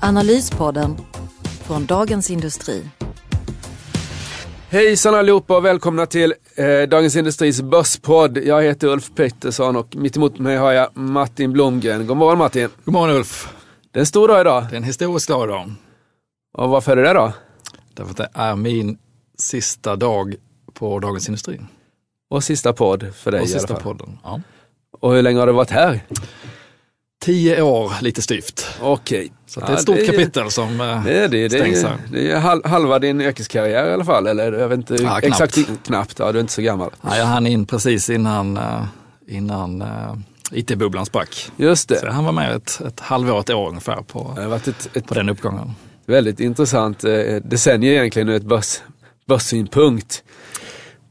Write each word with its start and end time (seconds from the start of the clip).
Analyspodden 0.00 0.96
från 1.66 1.86
Dagens 1.86 2.30
Industri. 2.30 2.84
Hejsan 4.70 5.14
allihopa 5.14 5.56
och 5.56 5.64
välkomna 5.64 6.06
till 6.06 6.34
eh, 6.54 6.88
Dagens 6.88 7.16
Industris 7.16 7.60
börspodd. 7.62 8.38
Jag 8.38 8.62
heter 8.62 8.88
Ulf 8.88 9.10
Pettersson 9.14 9.76
och 9.76 9.96
mitt 9.96 10.16
emot 10.16 10.38
mig 10.38 10.56
har 10.56 10.72
jag 10.72 10.96
Martin 10.96 11.52
Blomgren. 11.52 12.06
God 12.06 12.16
morgon 12.16 12.38
Martin. 12.38 12.68
God 12.84 12.92
morgon 12.94 13.16
Ulf. 13.16 13.48
Det 13.90 13.98
är 13.98 14.00
en 14.00 14.06
stor 14.06 14.28
dag 14.28 14.40
idag. 14.40 14.66
Det 14.70 14.74
är 14.74 14.76
en 14.76 14.82
historisk 14.84 15.28
dag 15.28 15.48
idag. 15.48 15.72
Och 16.58 16.68
varför 16.70 16.92
är 16.92 16.96
det 17.02 17.08
det 17.08 17.14
då? 17.14 17.32
Därför 17.94 18.10
att 18.10 18.16
det 18.16 18.28
är 18.34 18.56
min 18.56 18.98
sista 19.38 19.96
dag 19.96 20.34
på 20.74 20.98
Dagens 20.98 21.28
Industri. 21.28 21.60
Och 22.30 22.44
sista 22.44 22.72
podd 22.72 23.14
för 23.14 23.30
dig 23.30 23.40
Och 23.40 23.46
i 23.48 23.52
alla 23.52 23.58
sista 23.60 23.74
fall. 23.74 23.82
podden. 23.82 24.18
Ja. 24.24 24.40
Och 25.00 25.12
hur 25.14 25.22
länge 25.22 25.38
har 25.38 25.46
du 25.46 25.52
varit 25.52 25.70
här? 25.70 26.00
Tio 27.20 27.62
år 27.62 27.92
lite 28.02 28.22
styvt. 28.22 28.66
Okej. 28.80 29.32
Så 29.46 29.60
det 29.60 29.66
är 29.66 29.72
ett 29.74 29.80
stort 29.80 30.06
kapitel 30.06 30.50
som 30.50 30.80
eh, 30.80 31.04
Det 31.04 31.12
är 31.24 31.28
det. 31.28 31.48
Det 31.48 31.50
stängs 31.58 31.84
är, 31.84 31.88
här. 31.88 31.96
det 32.12 32.30
är 32.32 32.38
hal- 32.40 32.62
halva 32.64 32.98
din 32.98 33.20
yrkeskarriär 33.20 33.86
i 33.90 33.92
alla 33.92 34.04
fall. 34.04 34.26
Eller 34.26 34.52
jag 34.52 34.68
vet 34.68 34.76
inte 34.78 34.94
Ja, 34.94 35.20
knappt. 35.20 35.24
exakt. 35.26 35.58
Knappt. 35.86 36.18
Ja, 36.18 36.32
du 36.32 36.38
är 36.38 36.40
inte 36.40 36.52
så 36.52 36.62
gammal. 36.62 36.90
Ja, 37.02 37.16
jag 37.16 37.24
hann 37.24 37.46
in 37.46 37.66
precis 37.66 38.10
innan, 38.10 38.56
eh, 38.56 38.84
innan 39.28 39.82
eh, 39.82 40.14
IT-bubblan 40.52 41.06
sprack. 41.06 41.50
Just 41.56 41.88
Så 41.98 42.04
det. 42.04 42.12
han 42.12 42.24
var 42.24 42.32
med 42.32 42.56
ett, 42.56 42.80
ett 42.86 43.00
halvår, 43.00 43.40
ett 43.40 43.50
år 43.50 43.68
ungefär 43.68 43.96
på, 44.02 44.32
Det 44.36 44.42
har 44.42 44.48
varit 44.48 44.68
ett, 44.68 44.88
ett 44.96 45.06
på 45.06 45.14
den 45.14 45.28
uppgången. 45.28 45.70
väldigt 46.06 46.40
intressant 46.40 47.04
eh, 47.04 47.12
decennium 47.44 47.92
egentligen 47.94 48.28
ur 48.28 48.34
ett 48.36 48.42
börs, 48.42 48.78
börssynpunkt. 49.26 50.22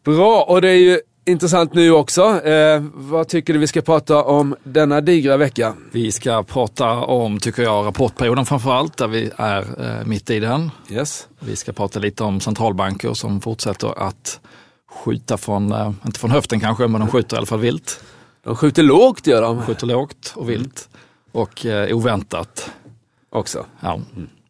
Bra, 0.06 0.44
och 0.44 0.62
det 0.62 0.70
är 0.70 0.74
ju 0.76 1.00
intressant 1.28 1.74
nu 1.74 1.92
också. 1.92 2.42
Eh, 2.46 2.84
vad 2.94 3.28
tycker 3.28 3.54
du 3.54 3.60
vi 3.60 3.68
ska 3.68 3.82
prata 3.82 4.24
om 4.24 4.56
denna 4.64 5.02
digra 5.02 5.38
vecka? 5.38 5.76
Vi 5.92 6.12
ska 6.12 6.44
prata 6.44 6.92
om, 6.92 7.40
tycker 7.40 7.64
jag, 7.64 7.86
rapportperioden 7.86 8.46
framför 8.46 8.74
allt, 8.74 8.98
där 8.98 9.08
vi 9.08 9.32
är 9.38 9.62
eh, 10.00 10.06
mitt 10.06 10.30
i 10.30 10.40
den. 10.40 10.72
Yes. 10.90 11.28
Vi 11.40 11.56
ska 11.56 11.72
prata 11.72 12.00
lite 12.00 12.24
om 12.24 12.40
centralbanker 12.40 13.14
som 13.14 13.42
fortsätter 13.42 14.08
att 14.08 14.40
skjuta 15.06 15.38
från, 15.38 15.72
eh, 15.72 15.92
inte 16.06 16.20
från 16.20 16.32
höften 16.32 16.60
kanske, 16.60 16.88
men 16.88 17.02
de 17.02 17.10
skjuter 17.10 17.36
i 17.36 17.38
alla 17.38 17.46
fall 17.46 17.60
vilt. 17.60 18.00
De 18.44 18.56
skjuter 18.56 18.84
lågt 18.84 19.28
gör 19.28 19.42
de 19.42 19.62
Skjuter 19.62 19.88
lågt 19.88 20.34
och 20.36 20.50
vilt 20.50 20.90
och 21.32 21.66
eh, 21.66 21.96
oväntat. 21.96 22.72
också. 23.30 23.66
Ja. 23.80 24.00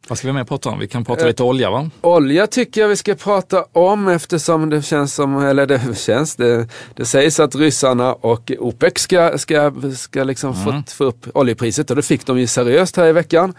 Vad 0.08 0.18
ska 0.18 0.28
vi 0.28 0.34
mer 0.34 0.44
prata 0.44 0.70
om? 0.70 0.80
Vi 0.80 0.88
kan 0.88 1.06
prata 1.06 1.22
Eh. 1.22 1.28
lite 1.28 1.44
olja 1.44 1.70
va? 1.72 1.90
Olja 2.02 2.48
tycker 2.48 2.82
jag 2.82 2.88
vi 2.88 2.96
ska 2.96 3.16
prata 3.16 3.66
om 3.72 4.08
eftersom 4.08 4.70
det 4.70 4.82
känns 4.82 5.14
som, 5.14 5.38
eller 5.38 5.66
det 5.66 5.98
känns, 5.98 6.36
det, 6.36 6.68
det 6.94 7.06
sägs 7.06 7.40
att 7.40 7.56
ryssarna 7.56 8.14
och 8.14 8.52
OPEC 8.60 8.94
ska, 9.00 9.38
ska, 9.38 9.72
ska 9.96 10.24
liksom 10.24 10.54
få, 10.56 10.84
få 10.88 11.04
upp 11.04 11.28
oljepriset 11.34 11.90
och 11.90 11.96
det 11.96 12.02
fick 12.02 12.26
de 12.26 12.40
ju 12.40 12.48
seriöst 12.48 12.98
här 12.98 13.06
i 13.08 13.12
veckan. 13.12 13.54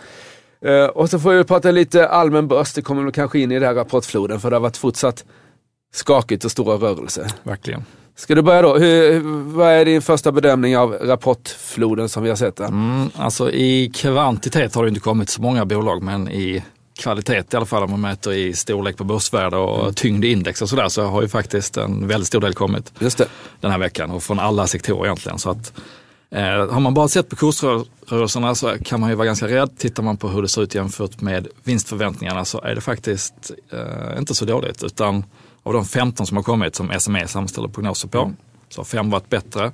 Eh, 0.65 0.85
och 0.85 1.11
så 1.11 1.19
får 1.19 1.33
vi 1.33 1.45
prata 1.45 1.71
lite 1.71 2.09
allmän 2.09 2.49
börs, 2.49 2.73
det 2.73 2.83
kommer 2.83 3.03
väl 3.03 3.13
kanske 3.13 3.39
in 3.39 3.53
i 3.53 3.55
den 3.55 3.69
här 3.69 3.75
rapportfloden 3.75 4.41
för 4.41 4.51
det 4.51 4.57
har 4.57 4.61
varit 4.61 4.77
fortsatt 4.77 5.25
skakigt 5.95 6.45
och 6.45 6.51
stora 6.51 6.77
rörelser. 6.77 7.27
Verkligen. 7.43 7.85
Ska 8.19 8.35
du 8.35 8.43
börja 8.43 8.63
då? 8.63 8.79
Hur, 8.79 9.21
vad 9.55 9.69
är 9.69 9.85
din 9.85 10.03
första 10.03 10.33
bedömning 10.33 10.77
av 10.79 10.93
rapportfloden 10.93 12.09
som 12.09 12.23
vi 12.23 12.29
har 12.29 12.37
sett 12.37 12.57
den? 12.57 12.69
Mm, 12.69 13.11
alltså 13.17 13.51
i 13.51 13.91
kvantitet 13.95 14.75
har 14.75 14.83
det 14.83 14.89
inte 14.89 15.01
kommit 15.01 15.29
så 15.31 15.43
många 15.43 15.65
bolag 15.65 16.03
men 16.03 16.29
i 16.29 16.65
kvalitet 17.01 17.43
i 17.53 17.57
alla 17.57 17.67
fall 17.67 17.83
om 17.83 17.91
man 17.91 18.01
mäter 18.01 18.33
i 18.33 18.55
storlek 18.55 18.97
på 18.97 19.05
börsvärde 19.05 19.57
och 19.57 19.81
Mm. 19.83 19.95
tyngd 19.95 20.25
i 20.25 20.33
index 20.33 20.63
och 20.63 20.69
sådär 20.69 20.89
så 20.89 21.03
har 21.03 21.23
ju 21.23 21.29
faktiskt 21.29 21.77
en 21.77 22.07
väldigt 22.09 22.27
stor 22.29 22.41
del 22.41 22.55
kommit 22.55 22.93
Just 22.99 23.19
det. 23.19 23.27
den 23.61 23.71
här 23.71 23.79
veckan 23.79 24.11
och 24.11 24.23
från 24.23 24.39
alla 24.39 24.67
sektorer 24.67 25.05
egentligen. 25.05 25.39
Så 25.39 25.51
att, 25.51 25.73
eh, 26.31 26.43
har 26.71 26.81
man 26.81 26.95
bara 26.95 27.09
sett 27.09 27.29
på 27.29 27.37
kursrörelserna 27.37 28.55
så 28.55 28.73
kan 28.85 29.01
man 29.01 29.11
ju 29.11 29.17
vara 29.17 29.27
ganska 29.27 29.47
rädd. 29.49 29.71
Tittar 29.79 30.03
man 30.03 30.17
på 30.17 30.29
hur 30.29 30.43
det 30.43 30.49
ser 30.49 30.63
ut 30.63 30.75
jämfört 30.75 31.21
med 31.21 31.49
vinstförväntningarna 31.65 32.45
så 32.45 32.61
är 32.61 32.75
det 32.75 32.81
faktiskt 32.81 33.51
eh, 33.73 34.19
inte 34.19 34.35
så 34.35 34.45
dåligt. 34.45 34.83
Utan 34.85 35.25
av 35.69 35.75
de 35.75 35.85
15 35.85 36.27
som 36.27 36.37
har 36.37 36.45
kommit 36.45 36.75
som 36.75 36.93
SME 37.01 37.29
sammanställer 37.29 37.69
prognoser 37.69 38.09
på 38.09 38.33
så 38.69 38.81
har 38.81 38.85
fem 38.85 39.11
varit 39.11 39.29
bättre, 39.29 39.73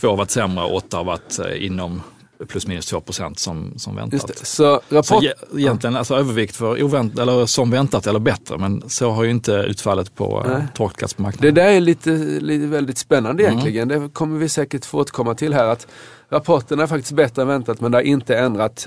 två 0.00 0.08
har 0.08 0.16
varit 0.16 0.30
sämre 0.30 0.64
och 0.64 0.74
åtta 0.74 0.96
har 0.96 1.04
varit 1.04 1.38
eh, 1.38 1.66
inom 1.66 2.02
plus 2.48 2.66
minus 2.66 2.86
2 2.86 3.00
procent 3.00 3.38
som, 3.38 3.72
som 3.78 3.96
väntat. 3.96 4.26
Det. 4.26 4.44
Så 4.46 4.80
rapport... 4.88 5.06
Så 5.06 5.22
ge- 5.22 5.32
egentligen 5.58 5.96
alltså 5.96 6.14
övervikt 6.16 6.56
för 6.56 6.82
ovänt, 6.82 7.18
eller 7.18 7.46
som 7.46 7.70
väntat 7.70 8.06
eller 8.06 8.18
bättre 8.18 8.58
men 8.58 8.82
så 8.88 9.10
har 9.10 9.24
ju 9.24 9.30
inte 9.30 9.52
utfallet 9.52 10.14
på 10.14 10.44
Nej. 10.46 10.56
eh, 10.56 10.62
torkats 10.74 11.14
på 11.14 11.22
Det 11.22 11.22
marknaden. 11.22 11.54
där 11.54 11.64
är 11.64 11.80
lite, 11.80 12.10
lite 12.40 12.66
väldigt 12.66 12.98
spännande 12.98 13.42
Mm. 13.42 13.52
egentligen. 13.58 13.88
Det 13.88 14.08
kommer 14.12 14.38
vi 14.38 14.48
säkert 14.48 14.84
få 14.84 14.98
återkomma 14.98 15.34
till 15.34 15.54
här. 15.54 15.64
Att 15.64 15.86
rapporten 16.30 16.80
är 16.80 16.86
faktiskt 16.86 17.12
bättre 17.12 17.42
än 17.42 17.48
väntat 17.48 17.80
men 17.80 17.92
det 17.92 17.98
har 17.98 18.02
inte 18.02 18.38
ändrat 18.38 18.86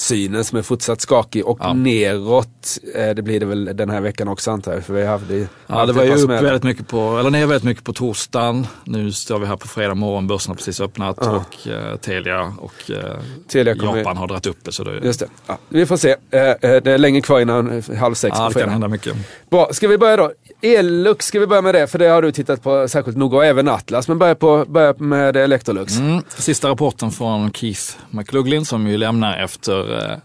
börssynen 0.00 0.44
som 0.44 0.58
är 0.58 0.62
fortsatt 0.62 1.00
skakig 1.00 1.46
och 1.46 1.58
Ja. 1.60 1.72
neråt. 1.72 2.78
Eh, 2.94 3.14
det 3.14 3.22
blir 3.22 3.40
det 3.40 3.46
väl 3.46 3.64
den 3.74 3.90
här 3.90 4.00
veckan 4.00 4.28
också 4.28 4.50
antar 4.50 4.72
jag. 4.72 4.84
För 4.84 4.94
vi 4.94 5.02
har 5.02 5.08
haft 5.08 5.28
det, 5.28 5.48
Ja, 5.66 5.86
det 5.86 5.92
var 5.92 6.04
ju 6.04 6.14
upp 6.14 6.30
väldigt 6.30 6.62
mycket 6.62 6.88
på, 6.88 7.18
eller 7.18 7.30
ner 7.30 7.46
väldigt 7.46 7.64
mycket 7.64 7.84
på 7.84 7.92
torsdagen. 7.92 8.66
Nu 8.84 9.12
står 9.12 9.38
vi 9.38 9.46
här 9.46 9.56
på 9.56 9.68
fredag 9.68 9.94
morgon, 9.94 10.26
börsen 10.26 10.50
har 10.50 10.56
precis 10.56 10.80
öppnat 10.80 11.16
Ja. 11.20 11.30
och 11.36 11.68
eh, 11.68 11.96
Telia 11.96 12.52
och 12.58 12.90
eh, 12.90 13.16
Telia 13.48 13.74
Japan 13.74 14.16
har 14.16 14.26
dragit 14.28 14.46
upp 14.46 14.58
det. 14.64 14.72
Så 14.72 14.84
det, 14.84 15.00
Just 15.04 15.20
det. 15.20 15.26
Ja, 15.46 15.58
vi 15.68 15.86
får 15.86 15.96
se. 15.96 16.16
Eh, 16.30 16.40
eh, 16.40 16.56
det 16.60 16.86
är 16.86 16.98
länge 16.98 17.20
kvar 17.20 17.40
innan 17.40 17.78
eh, 17.90 17.96
halv 17.96 18.14
sex 18.14 18.36
ja, 18.38 18.44
på 18.44 18.48
det 18.48 18.52
kan 18.52 18.52
fredag. 18.52 18.70
hända 18.70 18.88
mycket. 18.88 19.16
Bra, 19.50 19.68
ska 19.72 19.88
vi 19.88 19.98
börja 19.98 20.16
då? 20.16 20.32
Elux, 20.62 21.26
ska 21.26 21.40
vi 21.40 21.46
börja 21.46 21.62
med 21.62 21.74
det? 21.74 21.86
För 21.86 21.98
det 21.98 22.06
har 22.08 22.22
du 22.22 22.32
tittat 22.32 22.62
på 22.62 22.88
särskilt 22.88 23.16
noga 23.16 23.36
och 23.36 23.44
även 23.44 23.68
Atlas. 23.68 24.08
Men 24.08 24.18
börja, 24.18 24.34
på, 24.34 24.64
börja 24.68 24.94
med 24.98 25.36
Electrolux. 25.36 25.96
Mm. 25.98 26.22
Sista 26.28 26.68
rapporten 26.68 27.10
från 27.10 27.52
Keith 27.52 27.82
McLaughlin 28.10 28.64
som 28.64 28.86
ju 28.86 28.96
lämnar 28.96 29.38
efter 29.38 29.85
eh, 29.94 30.18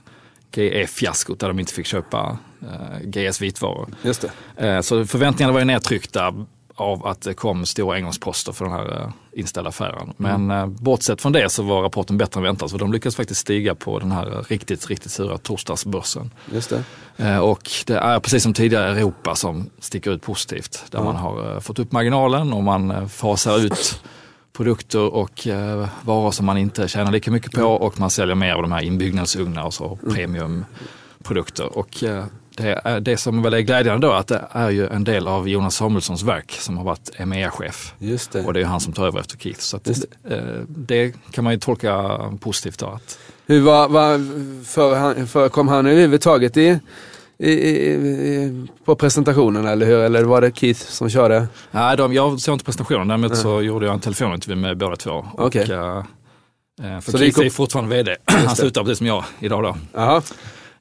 GE-fiaskot 0.51 1.39
där 1.39 1.47
de 1.47 1.59
inte 1.59 1.73
fick 1.73 1.85
köpa 1.85 2.37
eh, 2.61 2.99
GS 3.03 3.41
vitvaror. 3.41 3.87
Just 4.01 4.25
det. 4.57 4.67
Eh, 4.67 4.81
Så 4.81 5.05
förväntningarna 5.05 5.53
var 5.53 5.59
ju 5.59 5.65
nedtryckta 5.65 6.33
av 6.75 7.07
att 7.07 7.21
det 7.21 7.33
kom 7.33 7.65
stora 7.65 7.95
engångsposter 7.95 8.51
för 8.51 8.65
den 8.65 8.73
här 8.73 9.01
eh, 9.01 9.09
inställda 9.39 9.69
affären. 9.69 10.13
Men 10.17 10.51
eh, 10.51 10.65
bortsett 10.65 11.21
från 11.21 11.31
det 11.31 11.49
så 11.49 11.63
var 11.63 11.81
rapporten 11.81 12.17
bättre 12.17 12.39
än 12.39 12.43
väntat. 12.43 12.71
Så 12.71 12.77
de 12.77 12.93
lyckades 12.93 13.15
faktiskt 13.15 13.41
stiga 13.41 13.75
på 13.75 13.99
den 13.99 14.11
här 14.11 14.45
riktigt, 14.49 14.87
riktigt 14.87 15.11
sura 15.11 15.37
torsdagsbörsen. 15.37 16.31
Just 16.53 16.69
det. 17.17 17.39
Och 17.39 17.69
det 17.85 17.95
är 17.97 18.19
precis 18.19 18.43
som 18.43 18.53
tidigare 18.53 18.91
Europa 18.91 19.35
som 19.35 19.69
sticker 19.79 20.11
ut 20.11 20.21
positivt. 20.21 20.83
Där 20.91 21.03
man 21.03 21.15
har 21.15 21.59
fått 21.59 21.79
upp 21.79 21.91
marginalen 21.91 22.53
och 22.53 22.63
man 22.63 23.09
fasar 23.09 23.57
ut 23.65 24.01
produkter 24.61 25.13
och 25.13 25.47
eh, 25.47 25.87
varor 26.01 26.31
som 26.31 26.45
man 26.45 26.57
inte 26.57 26.87
tjänar 26.87 27.11
lika 27.11 27.31
mycket 27.31 27.51
på 27.51 27.63
och 27.63 27.99
man 27.99 28.09
säljer 28.09 28.35
mer 28.35 28.53
av 28.53 28.61
de 28.61 28.71
här 28.71 28.81
inbyggnadsugnar 28.81 29.65
och 29.65 29.73
så 29.73 29.99
premiumprodukter. 30.13 31.77
Och 31.77 32.03
eh, 32.03 32.25
det, 32.57 32.81
är, 32.83 32.99
det 32.99 33.17
som 33.17 33.41
väl 33.41 33.53
är 33.53 33.59
glädjande 33.59 34.07
då 34.07 34.13
att 34.13 34.27
det 34.27 34.47
är 34.51 34.69
ju 34.69 34.87
en 34.87 35.03
del 35.03 35.27
av 35.27 35.49
Jonas 35.49 35.75
Samuelssons 35.75 36.23
verk 36.23 36.51
som 36.51 36.77
har 36.77 36.85
varit 36.85 37.11
EMEA-chef. 37.17 37.93
Det. 38.31 38.45
Och 38.45 38.53
det 38.53 38.59
är 38.59 38.61
ju 38.61 38.67
han 38.67 38.79
som 38.79 38.93
tar 38.93 39.07
över 39.07 39.19
efter 39.19 39.37
Keith. 39.37 39.59
Så 39.59 39.77
att, 39.77 39.87
Just 39.87 40.05
eh, 40.29 40.37
det 40.67 41.13
kan 41.31 41.43
man 41.43 41.53
ju 41.53 41.59
tolka 41.59 42.19
positivt 42.39 42.79
då. 42.79 42.85
Att, 42.85 43.19
Hur 43.45 43.61
var, 43.61 43.89
var, 43.89 44.17
för, 44.65 45.25
förekom 45.25 45.67
han 45.67 45.85
överhuvudtaget 45.85 46.57
i, 46.57 46.79
i, 47.49 47.51
i, 47.51 48.67
på 48.85 48.95
presentationen 48.95 49.65
eller 49.67 49.85
hur? 49.85 49.99
Eller 49.99 50.23
var 50.23 50.41
det 50.41 50.51
Keith 50.57 50.79
som 50.79 51.09
körde? 51.09 51.47
Nej, 51.71 51.97
de, 51.97 52.13
jag 52.13 52.39
såg 52.39 52.55
inte 52.55 52.65
presentationen, 52.65 53.07
däremot 53.07 53.37
så 53.37 53.61
gjorde 53.61 53.85
jag 53.85 53.93
en 53.93 53.99
telefonintervju 53.99 54.55
med 54.55 54.77
båda 54.77 54.95
två. 54.95 55.25
Okej. 55.37 55.61
Och, 55.77 55.97
eh, 56.85 56.99
för 57.01 57.11
Så 57.11 57.17
Keith 57.17 57.39
är 57.39 57.45
upp- 57.45 57.53
fortfarande 57.53 57.95
vd. 57.95 58.15
Han 58.25 58.55
slutar 58.55 58.81
precis 58.81 58.97
som 58.97 59.07
jag 59.07 59.23
idag 59.39 59.63
då. 59.63 59.77
Jaha, 59.93 60.21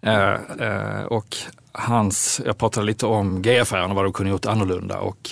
Eh, 0.03 0.33
eh, 0.59 1.03
och 1.05 1.37
hans, 1.73 2.41
jag 2.47 2.59
pratade 2.59 2.87
lite 2.87 3.07
om 3.07 3.43
G-affären 3.43 3.91
och 3.91 3.97
vad 3.97 4.05
de 4.05 4.13
kunde 4.13 4.31
gjort 4.33 4.47
annorlunda. 4.47 4.99
Och, 4.99 5.31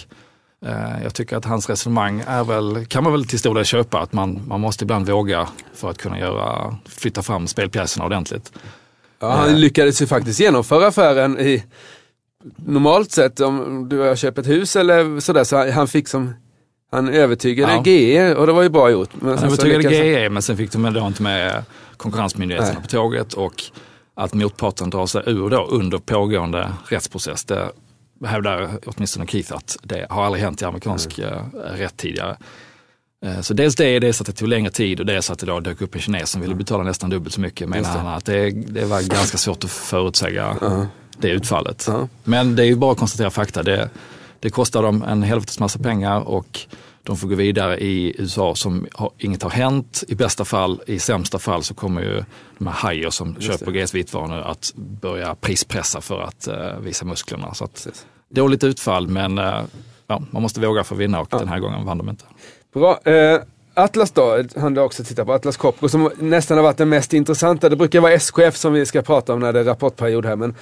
jag 1.02 1.14
tycker 1.14 1.36
att 1.36 1.44
hans 1.44 1.68
resonemang 1.70 2.22
är 2.26 2.44
väl, 2.44 2.86
kan 2.86 3.04
man 3.04 3.12
väl 3.12 3.24
till 3.24 3.38
stor 3.38 3.54
del 3.54 3.64
köpa, 3.64 4.00
att 4.00 4.12
man, 4.12 4.40
man 4.46 4.60
måste 4.60 4.84
ibland 4.84 5.10
våga 5.10 5.48
för 5.74 5.90
att 5.90 5.98
kunna 5.98 6.18
göra, 6.18 6.76
flytta 6.88 7.22
fram 7.22 7.46
spelpjäserna 7.46 8.04
ordentligt. 8.06 8.52
Ja, 9.20 9.30
han 9.30 9.60
lyckades 9.60 10.02
ju 10.02 10.06
faktiskt 10.06 10.40
genomföra 10.40 10.86
affären 10.86 11.38
i 11.40 11.64
normalt 12.56 13.12
sett 13.12 13.40
om 13.40 13.88
du 13.88 13.98
har 13.98 14.16
köpt 14.16 14.38
ett 14.38 14.46
hus 14.46 14.76
eller 14.76 15.20
sådär 15.20 15.44
så 15.44 15.70
han 15.70 15.88
fick 15.88 16.08
som 16.08 16.34
han 16.90 17.08
övertygade 17.08 17.72
Ja. 17.72 17.82
GE 17.84 18.34
och 18.34 18.46
det 18.46 18.52
var 18.52 18.62
ju 18.62 18.68
bra 18.68 18.90
gjort. 18.90 19.10
Men 19.12 19.38
Han 19.38 19.44
övertygade 19.44 19.78
lyckades 19.78 19.98
GE, 19.98 20.30
men 20.30 20.42
sen 20.42 20.56
fick 20.56 20.72
de 20.72 20.84
ändå 20.84 21.06
inte 21.06 21.22
med 21.22 21.64
konkurrensmyndigheterna 21.96 22.72
Nej. 22.72 22.82
på 22.82 22.88
tåget 22.88 23.34
och 23.34 23.62
att 24.14 24.34
motparten 24.34 24.90
drar 24.90 25.06
sig 25.06 25.22
ur 25.26 25.50
då 25.50 25.66
under 25.66 25.98
pågående 25.98 26.72
rättsprocess. 26.88 27.44
Det 27.44 27.70
hävdar 28.24 28.70
åtminstone 28.86 29.26
Keith 29.26 29.54
att 29.54 29.76
det 29.82 30.06
har 30.10 30.24
aldrig 30.24 30.44
hänt 30.44 30.62
i 30.62 30.64
amerikansk 30.64 31.18
mm. 31.18 31.50
rätt 31.74 31.96
tidigare. 31.96 32.36
Eh, 33.26 33.40
så 33.40 33.54
dels 33.54 33.76
det, 33.76 33.98
dels 33.98 34.20
att 34.20 34.26
det 34.26 34.32
tog 34.32 34.48
längre 34.48 34.70
tid 34.70 35.00
och 35.00 35.06
dels 35.06 35.30
att 35.30 35.38
det 35.38 35.46
då 35.46 35.60
dök 35.60 35.80
upp 35.80 35.94
en 35.94 36.00
kines 36.00 36.30
som 36.30 36.40
ville 36.40 36.54
betala 36.54 36.84
nästan 36.84 37.10
dubbelt 37.10 37.34
så 37.34 37.40
mycket 37.40 37.68
menar 37.68 37.88
han 37.88 38.06
att 38.06 38.24
det, 38.24 38.50
det 38.50 38.84
var 38.84 39.02
ganska 39.02 39.38
svårt 39.38 39.64
att 39.64 39.70
förutsäga 39.70 40.50
uh 40.50 40.56
-huh. 40.60 40.86
det 41.18 41.28
utfallet. 41.28 41.88
Uh 41.88 41.94
-huh. 41.94 42.08
Men 42.24 42.56
det 42.56 42.62
är 42.62 42.66
ju 42.66 42.76
bara 42.76 42.92
att 42.92 42.98
konstatera 42.98 43.30
fakta. 43.30 43.62
Det, 43.62 43.90
det 44.40 44.50
kostar 44.50 44.82
dem 44.82 45.02
en 45.02 45.22
helvetes 45.22 45.58
massa 45.58 45.78
pengar 45.78 46.20
och 46.20 46.60
de 47.02 47.16
får 47.16 47.28
gå 47.28 47.34
vidare 47.34 47.78
i 47.78 48.14
USA 48.18 48.54
som 48.54 48.86
har, 48.92 49.10
inget 49.18 49.42
har 49.42 49.50
hänt. 49.50 50.04
I 50.08 50.14
bästa 50.14 50.44
fall, 50.44 50.80
i 50.86 50.98
sämsta 50.98 51.38
fall 51.38 51.62
så 51.62 51.74
kommer 51.74 52.02
ju 52.02 52.24
de 52.58 52.66
här 52.66 52.74
hajar 52.74 53.10
som 53.10 53.36
Just 53.38 53.60
köper 53.60 53.72
GS 53.72 53.94
vitvaror 53.94 54.28
nu 54.28 54.42
att 54.42 54.72
börja 54.76 55.34
prispressa 55.34 56.00
för 56.00 56.20
att 56.20 56.48
uh, 56.48 56.80
visa 56.80 57.04
musklerna. 57.04 57.54
Så 57.54 57.64
att, 57.64 57.88
dåligt 58.28 58.64
utfall 58.64 59.08
men 59.08 59.38
uh, 59.38 59.62
ja, 60.06 60.22
man 60.30 60.42
måste 60.42 60.60
våga 60.60 60.84
för 60.84 60.94
att 60.94 61.00
vinna 61.00 61.20
och 61.20 61.28
ja. 61.30 61.38
den 61.38 61.48
här 61.48 61.58
gången 61.58 61.84
vann 61.84 61.98
de 61.98 62.08
inte. 62.08 62.24
Bra. 62.74 63.00
Eh, 63.04 63.40
Atlas 63.74 64.10
då, 64.10 64.42
han 64.56 64.76
har 64.76 64.84
också 64.84 65.04
titta 65.04 65.24
på. 65.24 65.32
Atlas 65.32 65.56
Copco 65.56 65.88
som 65.88 66.10
nästan 66.18 66.56
har 66.56 66.64
varit 66.64 66.76
den 66.76 66.88
mest 66.88 67.12
intressanta. 67.12 67.68
Det 67.68 67.76
brukar 67.76 68.00
vara 68.00 68.12
SKF 68.12 68.56
som 68.56 68.72
vi 68.72 68.86
ska 68.86 69.02
prata 69.02 69.32
om 69.32 69.40
när 69.40 69.52
det 69.52 69.60
är 69.60 69.64
rapportperiod 69.64 70.26
här. 70.26 70.36
Men 70.36 70.54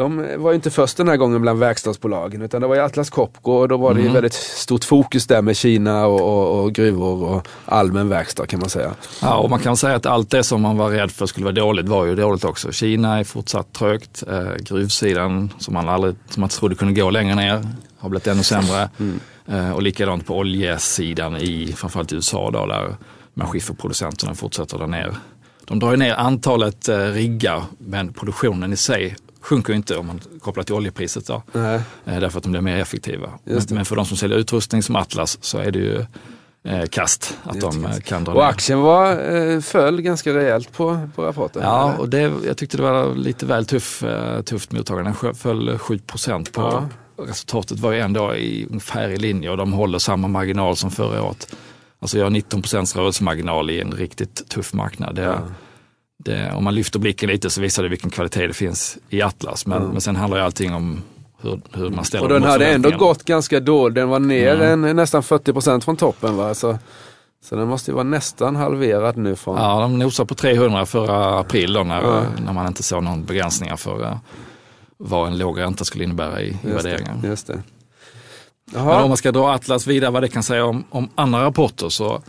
de 0.00 0.42
var 0.42 0.50
ju 0.50 0.54
inte 0.54 0.70
först 0.70 0.96
den 0.96 1.08
här 1.08 1.16
gången 1.16 1.42
bland 1.42 1.58
verkstadsbolagen 1.58 2.42
utan 2.42 2.60
det 2.60 2.66
var 2.66 2.74
ju 2.74 2.80
Atlas 2.80 3.10
Copco 3.10 3.52
och 3.52 3.68
då 3.68 3.76
var 3.76 3.94
det 3.94 4.00
mm. 4.00 4.06
ju 4.06 4.14
väldigt 4.14 4.32
stort 4.34 4.84
fokus 4.84 5.26
där 5.26 5.42
med 5.42 5.56
Kina 5.56 6.06
och, 6.06 6.20
och, 6.20 6.64
och, 6.64 6.72
gruvor 6.72 7.24
och 7.24 7.48
allmän 7.64 8.08
verkstad 8.08 8.46
kan 8.46 8.60
man 8.60 8.68
säga. 8.68 8.94
Ja 9.22 9.36
och 9.36 9.50
man 9.50 9.58
kan 9.58 9.76
säga 9.76 9.94
att 9.94 10.06
allt 10.06 10.30
det 10.30 10.42
som 10.42 10.62
man 10.62 10.76
var 10.76 10.90
rädd 10.90 11.10
för 11.10 11.26
skulle 11.26 11.44
vara 11.44 11.54
dåligt 11.54 11.88
var 11.88 12.06
ju 12.06 12.14
dåligt 12.14 12.44
också. 12.44 12.72
Kina 12.72 13.18
är 13.18 13.24
fortsatt 13.24 13.72
trögt, 13.72 14.24
eh, 14.28 14.54
gruvsidan 14.58 15.52
som 15.58 15.74
man 15.74 15.88
aldrig 15.88 16.14
som 16.28 16.40
man 16.40 16.48
trodde 16.48 16.74
kunde 16.74 17.00
gå 17.00 17.10
längre 17.10 17.34
ner 17.34 17.66
har 17.98 18.08
blivit 18.08 18.26
ännu 18.26 18.42
sämre. 18.42 18.88
Mm. 18.98 19.20
Eh, 19.46 19.70
och 19.70 19.82
likadant 19.82 20.26
på 20.26 20.38
oljesidan 20.38 21.36
i 21.36 21.72
framförallt 21.76 22.12
USA 22.12 22.50
då, 22.50 22.66
där 22.66 22.96
skifferproducenterna 23.46 24.34
fortsätter 24.34 24.78
dra 24.78 24.86
ner. 24.86 25.14
De 25.64 25.78
drar 25.78 25.96
ner 25.96 26.14
antalet 26.14 26.88
eh, 26.88 26.98
riggar 26.98 27.62
men 27.78 28.12
produktionen 28.12 28.72
i 28.72 28.76
sig 28.76 29.16
sjunker 29.40 29.72
inte 29.72 29.96
om 29.96 30.06
man 30.06 30.20
kopplar 30.40 30.64
till 30.64 30.74
oljepriset. 30.74 31.26
Då, 31.26 31.42
Nej. 31.52 31.80
Eh, 32.04 32.20
därför 32.20 32.38
att 32.38 32.42
de 32.42 32.52
blir 32.52 32.60
mer 32.60 32.76
effektiva. 32.76 33.30
Men, 33.70 33.84
för 33.84 33.96
de 33.96 34.06
som 34.06 34.16
säljer 34.16 34.38
utrustning 34.38 34.82
som 34.82 34.96
Atlas 34.96 35.38
så 35.40 35.58
är 35.58 35.70
det 35.70 35.78
ju 35.78 36.06
eh, 36.64 36.86
kast 36.86 37.38
att 37.42 37.60
de 37.60 37.84
kast. 37.84 38.04
kan 38.04 38.24
dra 38.24 38.32
Och 38.32 38.46
aktien 38.46 38.80
var, 38.80 39.36
eh, 39.36 39.60
föll 39.60 40.00
ganska 40.00 40.34
rejält 40.34 40.72
på, 40.72 41.08
på 41.14 41.22
rapporten. 41.22 41.62
Ja, 41.62 41.96
och 41.98 42.08
det, 42.08 42.32
jag 42.46 42.56
tyckte 42.56 42.76
det 42.76 42.82
var 42.82 43.14
lite 43.14 43.46
väl 43.46 43.66
tuff, 43.66 44.04
tufft 44.44 44.72
mottagande. 44.72 45.14
Den 45.22 45.34
föll 45.34 45.78
7 45.78 45.98
procent 45.98 46.52
på, 46.52 46.60
ja 46.62 46.88
resultatet 47.26 47.78
var 47.80 47.92
ju 47.92 48.00
ändå 48.00 48.34
i, 48.34 48.66
ungefär 48.70 49.08
i 49.08 49.16
linje 49.16 49.50
och 49.50 49.56
de 49.56 49.72
håller 49.72 49.98
samma 49.98 50.28
marginal 50.28 50.76
som 50.76 50.90
förra 50.90 51.22
året. 51.22 51.56
Alltså 52.00 52.18
jag 52.18 52.24
har 52.24 52.30
19 52.30 52.62
procents 52.62 52.96
rörelsemarginal 52.96 53.70
i 53.70 53.80
en 53.80 53.92
riktigt 53.92 54.48
tuff 54.48 54.72
marknad. 54.72 55.14
Det, 55.14 55.22
ja. 55.22 55.38
Det, 56.24 56.52
om 56.52 56.64
man 56.64 56.74
lyfter 56.74 56.98
blicken 56.98 57.28
lite 57.28 57.50
så 57.50 57.60
visar 57.60 57.82
det 57.82 57.88
vilken 57.88 58.10
kvalitet 58.10 58.46
det 58.46 58.54
finns 58.54 58.98
i 59.08 59.22
Atlas. 59.22 59.66
Men, 59.66 59.78
mm. 59.78 59.90
men 59.90 60.00
sen 60.00 60.16
handlar 60.16 60.38
ju 60.38 60.44
allting 60.44 60.74
om 60.74 61.02
hur, 61.42 61.60
hur 61.72 61.90
man 61.90 62.04
ställer 62.04 62.24
Och 62.24 62.28
den 62.28 62.42
hade 62.42 62.66
ändå 62.66 62.90
gått 62.90 63.24
ganska 63.24 63.60
dåligt. 63.60 63.94
Den 63.94 64.08
var 64.08 64.18
ner 64.18 64.54
mm. 64.54 64.84
en, 64.84 64.96
nästan 64.96 65.22
40 65.22 65.52
procent 65.52 65.84
från 65.84 65.96
toppen. 65.96 66.36
Va? 66.36 66.54
Så, 66.54 66.78
så 67.44 67.56
den 67.56 67.68
måste 67.68 67.90
ju 67.90 67.94
vara 67.94 68.04
nästan 68.04 68.56
halverad 68.56 69.16
nu. 69.16 69.36
Från... 69.36 69.56
Ja, 69.56 69.80
de 69.80 69.98
nosade 69.98 70.26
på 70.26 70.34
300 70.34 70.86
förra 70.86 71.38
april 71.38 71.72
då, 71.72 71.82
när, 71.82 72.02
ja. 72.02 72.22
när 72.44 72.52
man 72.52 72.66
inte 72.66 72.82
såg 72.82 73.02
någon 73.02 73.24
begränsningar 73.24 73.76
för 73.76 74.18
vad 74.96 75.28
en 75.28 75.38
låg 75.38 75.60
ränta 75.60 75.84
skulle 75.84 76.04
innebära 76.04 76.42
i, 76.42 76.58
i 76.62 76.70
värderingen. 76.70 77.20
Just 77.24 77.46
det. 77.46 77.62
Men 78.72 78.88
om 78.88 79.08
man 79.08 79.16
ska 79.16 79.32
dra 79.32 79.54
Atlas 79.54 79.86
vidare 79.86 80.10
vad 80.10 80.22
det 80.22 80.28
kan 80.28 80.42
säga 80.42 80.64
om, 80.64 80.84
om 80.90 81.08
andra 81.14 81.44
rapporter 81.44 81.88
så, 81.88 82.22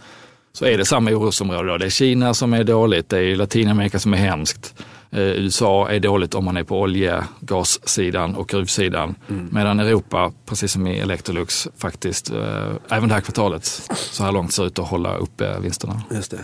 så 0.53 0.65
är 0.65 0.77
det 0.77 0.85
samma 0.85 1.11
orosområde. 1.11 1.69
Då. 1.69 1.77
Det 1.77 1.85
är 1.85 1.89
Kina 1.89 2.33
som 2.33 2.53
är 2.53 2.63
dåligt, 2.63 3.09
det 3.09 3.19
är 3.19 3.35
Latinamerika 3.35 3.99
som 3.99 4.13
är 4.13 4.17
hemskt. 4.17 4.75
Eh, 5.11 5.19
USA 5.21 5.89
är 5.89 5.99
dåligt 5.99 6.35
om 6.35 6.45
man 6.45 6.57
är 6.57 6.63
på 6.63 6.79
olje, 6.79 7.23
gassidan 7.39 8.35
och 8.35 8.49
gruvsidan. 8.49 9.15
Mm. 9.29 9.49
Medan 9.51 9.79
Europa, 9.79 10.31
precis 10.45 10.71
som 10.71 10.87
i 10.87 10.99
Electrolux, 10.99 11.67
faktiskt 11.77 12.31
eh, 12.31 12.71
även 12.89 13.09
det 13.09 13.15
här 13.15 13.21
kvartalet 13.21 13.65
så 13.95 14.23
här 14.23 14.31
långt 14.31 14.53
ser 14.53 14.65
ut 14.65 14.79
att 14.79 14.87
hålla 14.87 15.15
uppe 15.15 15.59
vinsterna. 15.59 16.01
Just 16.11 16.31
det. 16.31 16.39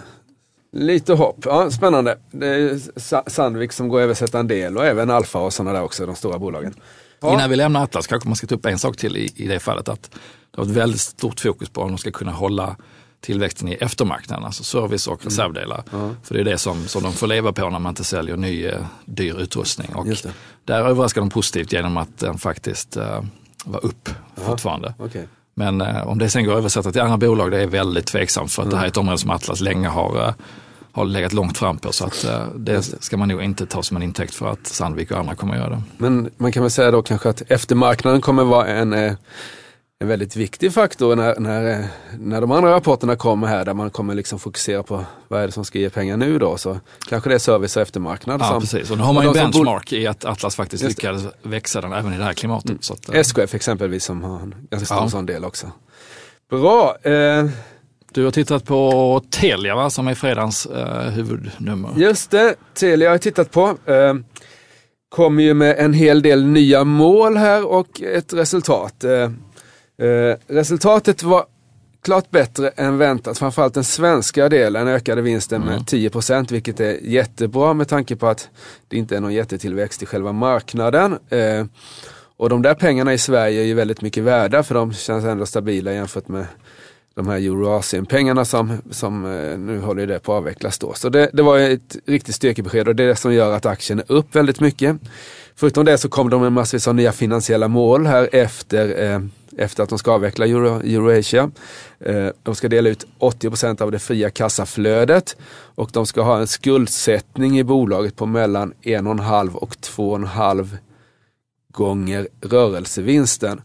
Lite 0.71 1.13
hopp, 1.13 1.45
ja 1.45 1.71
spännande. 1.71 2.17
Det 2.31 2.47
är 2.47 3.29
Sandvik 3.29 3.71
som 3.71 3.87
går 3.87 3.99
att 3.99 4.03
översätta 4.03 4.39
en 4.39 4.47
del 4.47 4.77
och 4.77 4.85
även 4.85 5.09
Alfa 5.09 5.39
och 5.39 5.53
sådana 5.53 5.73
där 5.73 5.83
också, 5.83 6.05
de 6.05 6.15
stora 6.15 6.39
bolagen. 6.39 6.73
Ja. 7.19 7.33
Innan 7.33 7.49
vi 7.49 7.55
lämnar 7.55 7.83
Atlas 7.83 8.07
kanske 8.07 8.29
man 8.29 8.35
ska 8.35 8.47
ta 8.47 8.55
upp 8.55 8.65
en 8.65 8.79
sak 8.79 8.97
till 8.97 9.17
i, 9.17 9.31
i 9.35 9.47
det 9.47 9.59
fallet. 9.59 9.89
att 9.89 10.11
Det 10.51 10.61
har 10.61 10.63
ett 10.63 10.71
väldigt 10.71 11.01
stort 11.01 11.39
fokus 11.39 11.69
på 11.69 11.81
om 11.81 11.89
de 11.89 11.97
ska 11.97 12.11
kunna 12.11 12.31
hålla 12.31 12.75
tillväxten 13.21 13.67
i 13.67 13.73
eftermarknaden, 13.73 14.45
alltså 14.45 14.63
service 14.63 15.07
och 15.07 15.21
mm. 15.21 15.25
reservdelar. 15.25 15.83
Mm. 15.93 16.15
För 16.23 16.33
det 16.33 16.39
är 16.39 16.45
det 16.45 16.57
som, 16.57 16.87
som 16.87 17.03
de 17.03 17.13
får 17.13 17.27
leva 17.27 17.53
på 17.53 17.69
när 17.69 17.79
man 17.79 17.89
inte 17.89 18.03
säljer 18.03 18.37
ny 18.37 18.65
eh, 18.65 18.85
dyr 19.05 19.41
utrustning. 19.41 19.95
Och 19.95 20.07
där 20.65 20.79
överraskar 20.79 21.21
de 21.21 21.29
positivt 21.29 21.73
genom 21.73 21.97
att 21.97 22.17
den 22.17 22.37
faktiskt 22.37 22.97
uh, 22.97 23.21
var 23.65 23.85
upp 23.85 24.09
Aha. 24.09 24.49
fortfarande. 24.49 24.93
Okay. 24.99 25.23
Men 25.53 25.81
uh, 25.81 26.07
om 26.07 26.17
det 26.17 26.29
sen 26.29 26.45
går 26.45 26.51
att 26.51 26.57
översätta 26.57 26.91
till 26.91 27.01
andra 27.01 27.17
bolag, 27.17 27.51
det 27.51 27.61
är 27.61 27.67
väldigt 27.67 28.05
tveksamt 28.05 28.51
för 28.51 28.61
att 28.61 28.65
mm. 28.65 28.71
det 28.71 28.77
här 28.77 28.85
är 28.85 28.89
ett 28.89 28.97
område 28.97 29.17
som 29.17 29.29
Atlas 29.29 29.61
länge 29.61 29.87
har 29.87 30.27
uh, 30.27 30.33
har 30.97 31.05
legat 31.05 31.33
långt 31.33 31.57
fram 31.57 31.77
på. 31.77 31.91
Så 31.91 32.05
att, 32.05 32.23
eh, 32.23 32.47
det 32.55 33.03
ska 33.03 33.17
man 33.17 33.27
nog 33.27 33.43
inte 33.43 33.65
ta 33.65 33.83
som 33.83 33.97
en 33.97 34.03
intäkt 34.03 34.35
för 34.35 34.51
att 34.51 34.67
Sandvik 34.67 35.11
och 35.11 35.17
andra 35.17 35.35
kommer 35.35 35.53
att 35.53 35.59
göra 35.59 35.69
det. 35.69 35.81
Men 35.97 36.29
man 36.37 36.51
kan 36.51 36.63
väl 36.63 36.71
säga 36.71 36.91
då 36.91 37.01
kanske 37.01 37.29
att 37.29 37.41
eftermarknaden 37.47 38.21
kommer 38.21 38.43
vara 38.43 38.67
en, 38.67 38.93
eh, 38.93 39.13
en 39.99 40.07
väldigt 40.07 40.35
viktig 40.35 40.73
faktor 40.73 41.15
när, 41.15 41.39
när, 41.39 41.79
eh, 41.79 41.85
när 42.19 42.41
de 42.41 42.51
andra 42.51 42.71
rapporterna 42.71 43.15
kommer 43.15 43.47
här 43.47 43.65
där 43.65 43.73
man 43.73 43.89
kommer 43.89 44.15
liksom 44.15 44.39
fokusera 44.39 44.83
på 44.83 45.05
vad 45.27 45.41
är 45.41 45.45
det 45.45 45.51
som 45.51 45.65
ska 45.65 45.79
ge 45.79 45.89
pengar 45.89 46.17
nu 46.17 46.39
då. 46.39 46.57
Så 46.57 46.79
kanske 47.09 47.29
det 47.29 47.35
är 47.35 47.39
service 47.39 47.75
och 47.75 47.81
eftermarknad. 47.81 48.41
Ja 48.41 48.45
som, 48.45 48.61
precis, 48.61 48.91
och 48.91 48.97
nu 48.97 49.03
har 49.03 49.13
man 49.13 49.23
ju 49.23 49.27
en 49.27 49.33
benchmark 49.33 49.93
i 49.93 50.07
att 50.07 50.25
Atlas 50.25 50.55
faktiskt 50.55 50.83
lyckades 50.83 51.23
växa 51.41 51.81
den 51.81 51.93
även 51.93 52.13
i 52.13 52.17
det 52.17 52.23
här 52.23 52.33
klimatet. 52.33 52.69
Mm. 52.69 52.81
Så 52.81 52.93
att, 52.93 53.09
SKF 53.09 53.55
exempelvis 53.55 54.03
som 54.03 54.23
har 54.23 54.39
en 54.39 54.55
ganska 54.69 54.85
stor 54.85 54.97
ja. 54.97 55.09
sån 55.09 55.25
del 55.25 55.45
också. 55.45 55.71
Bra. 56.49 56.97
Eh, 57.01 57.45
du 58.11 58.23
har 58.23 58.31
tittat 58.31 58.65
på 58.65 59.21
Telia 59.29 59.75
va, 59.75 59.89
som 59.89 60.07
är 60.07 60.15
fredagens 60.15 60.65
eh, 60.65 61.09
huvudnummer. 61.09 61.89
Just 61.97 62.31
det, 62.31 62.55
Telia 62.73 63.09
har 63.09 63.13
jag 63.13 63.21
tittat 63.21 63.51
på. 63.51 63.77
Eh, 63.85 64.13
kommer 65.09 65.43
ju 65.43 65.53
med 65.53 65.75
en 65.79 65.93
hel 65.93 66.21
del 66.21 66.45
nya 66.45 66.83
mål 66.83 67.37
här 67.37 67.65
och 67.65 68.01
ett 68.01 68.33
resultat. 68.33 69.03
Eh, 70.01 70.37
resultatet 70.47 71.23
var 71.23 71.45
klart 72.01 72.31
bättre 72.31 72.69
än 72.69 72.97
väntat. 72.97 73.37
Framförallt 73.37 73.73
den 73.73 73.83
svenska 73.83 74.49
delen 74.49 74.87
ökade 74.87 75.21
vinsten 75.21 75.61
med 75.61 75.73
mm. 75.73 75.83
10% 75.83 76.51
vilket 76.51 76.79
är 76.79 76.97
jättebra 77.01 77.73
med 77.73 77.87
tanke 77.87 78.15
på 78.15 78.27
att 78.27 78.49
det 78.87 78.97
inte 78.97 79.15
är 79.15 79.21
någon 79.21 79.33
jättetillväxt 79.33 80.03
i 80.03 80.05
själva 80.05 80.31
marknaden. 80.31 81.17
Eh, 81.29 81.65
och 82.37 82.49
de 82.49 82.61
där 82.61 82.73
pengarna 82.73 83.13
i 83.13 83.17
Sverige 83.17 83.61
är 83.61 83.65
ju 83.65 83.73
väldigt 83.73 84.01
mycket 84.01 84.23
värda 84.23 84.63
för 84.63 84.75
de 84.75 84.93
känns 84.93 85.25
ändå 85.25 85.45
stabila 85.45 85.93
jämfört 85.93 86.27
med 86.27 86.45
de 87.15 87.27
här 87.27 87.37
Euroasien-pengarna 87.37 88.45
som, 88.45 88.77
som 88.91 89.25
eh, 89.25 89.57
nu 89.57 89.79
håller 89.79 90.07
det 90.07 90.19
på 90.19 90.33
att 90.33 90.37
avvecklas 90.37 90.79
då. 90.79 90.93
Så 90.93 91.09
det, 91.09 91.29
det 91.33 91.43
var 91.43 91.59
ett 91.59 91.97
riktigt 92.05 92.35
styrkebesked 92.35 92.87
och 92.87 92.95
det 92.95 93.03
är 93.03 93.07
det 93.07 93.15
som 93.15 93.33
gör 93.33 93.53
att 93.53 93.65
aktien 93.65 93.99
är 93.99 94.11
upp 94.11 94.35
väldigt 94.35 94.59
mycket. 94.59 94.97
Förutom 95.55 95.85
det 95.85 95.97
så 95.97 96.09
kommer 96.09 96.31
de 96.31 96.41
med 96.41 96.51
massvis 96.51 96.87
av 96.87 96.95
nya 96.95 97.11
finansiella 97.11 97.67
mål 97.67 98.05
här 98.05 98.29
efter, 98.31 99.03
eh, 99.03 99.19
efter 99.57 99.83
att 99.83 99.89
de 99.89 99.99
ska 99.99 100.11
avveckla 100.11 100.45
Euro, 100.45 100.79
Euroasia. 100.79 101.51
Eh, 101.99 102.27
de 102.43 102.55
ska 102.55 102.67
dela 102.67 102.89
ut 102.89 103.05
80% 103.19 103.81
av 103.81 103.91
det 103.91 103.99
fria 103.99 104.29
kassaflödet 104.29 105.37
och 105.75 105.89
de 105.93 106.05
ska 106.05 106.21
ha 106.21 106.39
en 106.39 106.47
skuldsättning 106.47 107.59
i 107.59 107.63
bolaget 107.63 108.15
på 108.15 108.25
mellan 108.25 108.73
1,5 108.81 109.53
och 109.53 109.75
2,5 109.75 110.77
gånger 111.71 112.27
rörelsevinsten. 112.41 113.61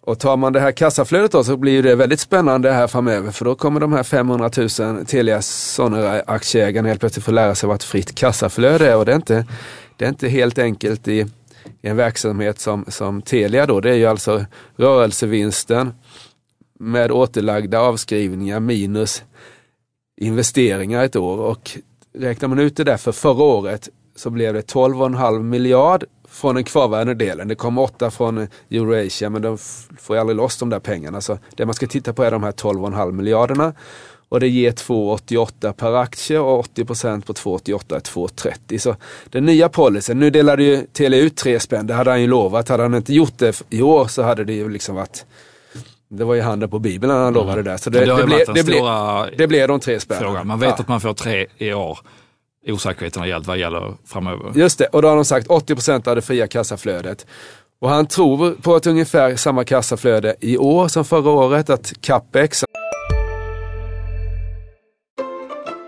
Och 0.00 0.18
tar 0.18 0.36
man 0.36 0.52
det 0.52 0.60
här 0.60 0.72
kassaflödet 0.72 1.32
då 1.32 1.44
så 1.44 1.56
blir 1.56 1.82
det 1.82 1.94
väldigt 1.94 2.20
spännande 2.20 2.72
här 2.72 2.86
framöver 2.86 3.30
för 3.30 3.44
då 3.44 3.54
kommer 3.54 3.80
de 3.80 3.92
här 3.92 4.02
500 4.02 4.50
000 4.56 5.06
Telia 5.06 5.42
Sonera-aktieägarna 5.42 6.88
helt 6.88 7.00
plötsligt 7.00 7.24
få 7.24 7.30
lära 7.30 7.54
sig 7.54 7.66
vad 7.66 7.74
ett 7.74 7.84
fritt 7.84 8.14
kassaflöde 8.14 8.90
är 8.90 8.96
och 8.96 9.04
det 9.04 9.12
är 9.12 9.16
inte, 9.16 9.46
det 9.96 10.04
är 10.04 10.08
inte 10.08 10.28
helt 10.28 10.58
enkelt 10.58 11.08
i, 11.08 11.26
i 11.82 11.88
en 11.88 11.96
verksamhet 11.96 12.58
som, 12.58 12.84
som 12.88 13.22
Telia 13.22 13.66
då. 13.66 13.80
Det 13.80 13.90
är 13.90 13.94
ju 13.94 14.06
alltså 14.06 14.44
rörelsevinsten 14.76 15.94
med 16.78 17.10
återlagda 17.10 17.80
avskrivningar 17.80 18.60
minus 18.60 19.22
investeringar 20.16 21.04
ett 21.04 21.16
år 21.16 21.38
och 21.38 21.70
räknar 22.14 22.48
man 22.48 22.58
ut 22.58 22.76
det 22.76 22.84
där 22.84 22.96
för 22.96 23.12
förra 23.12 23.44
året 23.44 23.88
så 24.16 24.30
blev 24.30 24.54
det 24.54 24.72
12,5 24.72 25.42
miljard 25.42 26.04
från 26.28 26.54
den 26.54 26.64
kvarvarande 26.64 27.14
delen. 27.14 27.48
Det 27.48 27.54
kom 27.54 27.78
åtta 27.78 28.10
från 28.10 28.48
Eurasia 28.70 29.30
men 29.30 29.42
de 29.42 29.58
får 29.98 30.16
ju 30.16 30.20
aldrig 30.20 30.36
loss 30.36 30.58
de 30.58 30.70
där 30.70 30.80
pengarna. 30.80 31.20
Så 31.20 31.38
det 31.54 31.66
man 31.66 31.74
ska 31.74 31.86
titta 31.86 32.12
på 32.12 32.22
är 32.22 32.30
de 32.30 32.42
här 32.42 32.52
12,5 32.52 33.12
miljarderna. 33.12 33.74
Och 34.36 34.40
det 34.40 34.48
ger 34.48 34.72
2,88 34.72 35.72
per 35.72 35.92
aktie 35.94 36.38
och 36.38 36.58
80 36.58 36.84
procent 36.84 37.26
på 37.26 37.32
2,88 37.32 37.96
är 37.96 38.00
2,30. 38.00 38.78
Så 38.78 38.96
den 39.30 39.44
nya 39.46 39.68
policyn, 39.68 40.18
nu 40.18 40.30
delade 40.30 40.62
ju 40.64 40.86
Telia 40.92 41.20
ut 41.20 41.36
tre 41.36 41.60
spänn, 41.60 41.86
det 41.86 41.94
hade 41.94 42.10
han 42.10 42.20
ju 42.20 42.26
lovat. 42.26 42.68
Hade 42.68 42.82
han 42.82 42.94
inte 42.94 43.14
gjort 43.14 43.38
det 43.38 43.62
i 43.70 43.82
år 43.82 44.06
så 44.06 44.22
hade 44.22 44.44
det 44.44 44.52
ju 44.52 44.68
liksom 44.68 44.94
varit 44.94 45.24
det 46.08 46.24
var 46.24 46.34
ju 46.34 46.40
handen 46.40 46.70
på 46.70 46.78
bibeln 46.78 47.12
han 47.12 47.20
Mm. 47.22 47.34
lovade 47.34 47.62
det. 47.62 47.78
Så 47.78 47.90
det, 47.90 47.98
Det 47.98 48.06
det, 48.16 48.24
blev, 48.26 48.38
det, 49.38 49.46
det 49.46 49.66
de 49.66 49.80
tre 49.80 50.00
spännen. 50.00 50.46
Man 50.46 50.60
vet 50.60 50.68
Ja. 50.68 50.74
att 50.74 50.88
man 50.88 51.00
får 51.00 51.14
tre 51.14 51.46
i 51.58 51.72
år. 51.72 51.98
Osäkerheten 52.66 53.20
har 53.20 53.26
gällt 53.26 53.46
vad 53.46 53.58
gäller 53.58 53.94
framöver. 54.06 54.52
Just 54.54 54.78
det, 54.78 54.86
och 54.86 55.02
då 55.02 55.08
har 55.08 55.14
de 55.16 55.24
sagt 55.24 55.46
80% 55.48 56.08
av 56.08 56.16
det 56.16 56.22
fria 56.22 56.46
kassaflödet. 56.46 57.26
Och 57.80 57.88
han 57.90 58.06
tror 58.06 58.50
på 58.62 58.76
ett 58.76 58.86
ungefär 58.86 59.36
samma 59.36 59.64
kassaflöde 59.64 60.36
i 60.40 60.58
år 60.58 60.88
som 60.88 61.04
förra 61.04 61.30
året, 61.30 61.70
att 61.70 61.92
capex 62.00 62.64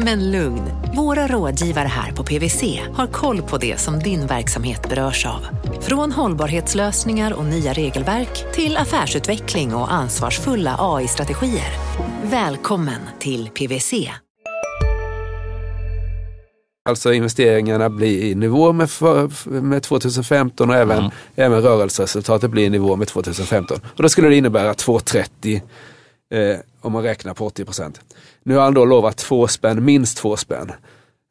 Men 0.00 0.30
lugn, 0.30 0.62
våra 0.96 1.26
rådgivare 1.26 1.88
här 1.88 2.12
på 2.12 2.24
PWC 2.24 2.62
har 2.94 3.06
koll 3.06 3.42
på 3.42 3.58
det 3.58 3.80
som 3.80 3.98
din 3.98 4.26
verksamhet 4.26 4.88
berörs 4.88 5.26
av. 5.26 5.46
Från 5.80 6.12
hållbarhetslösningar 6.12 7.32
och 7.32 7.44
nya 7.44 7.72
regelverk 7.72 8.52
till 8.52 8.76
affärsutveckling 8.76 9.74
och 9.74 9.92
ansvarsfulla 9.92 10.76
AI-strategier. 10.78 11.72
Välkommen 12.22 13.00
till 13.18 13.48
PWC. 13.48 14.10
alltså 16.88 17.12
investeringarna 17.12 17.90
blir 17.90 18.22
i 18.22 18.34
nivå 18.34 18.72
med, 18.72 18.90
för, 18.90 19.30
med 19.50 19.82
2015 19.82 20.70
och 20.70 20.76
även, 20.76 20.98
Mm. 20.98 21.10
även 21.36 21.62
rörelseresultatet 21.62 22.50
blir 22.50 22.64
i 22.64 22.70
nivå 22.70 22.96
med 22.96 23.08
2015. 23.08 23.80
Och 23.96 24.02
då 24.02 24.08
skulle 24.08 24.28
det 24.28 24.36
innebära 24.36 24.72
2,30 24.72 25.60
eh, 26.34 26.58
om 26.80 26.92
man 26.92 27.02
räknar 27.02 27.34
på 27.34 27.48
80%. 27.48 27.94
Nu 28.48 28.56
har 28.56 28.64
han 28.64 28.74
då 28.74 28.84
lovat 28.84 29.16
två 29.16 29.48
spänn, 29.48 29.84
minst 29.84 30.18
två 30.18 30.36
spänn. 30.36 30.72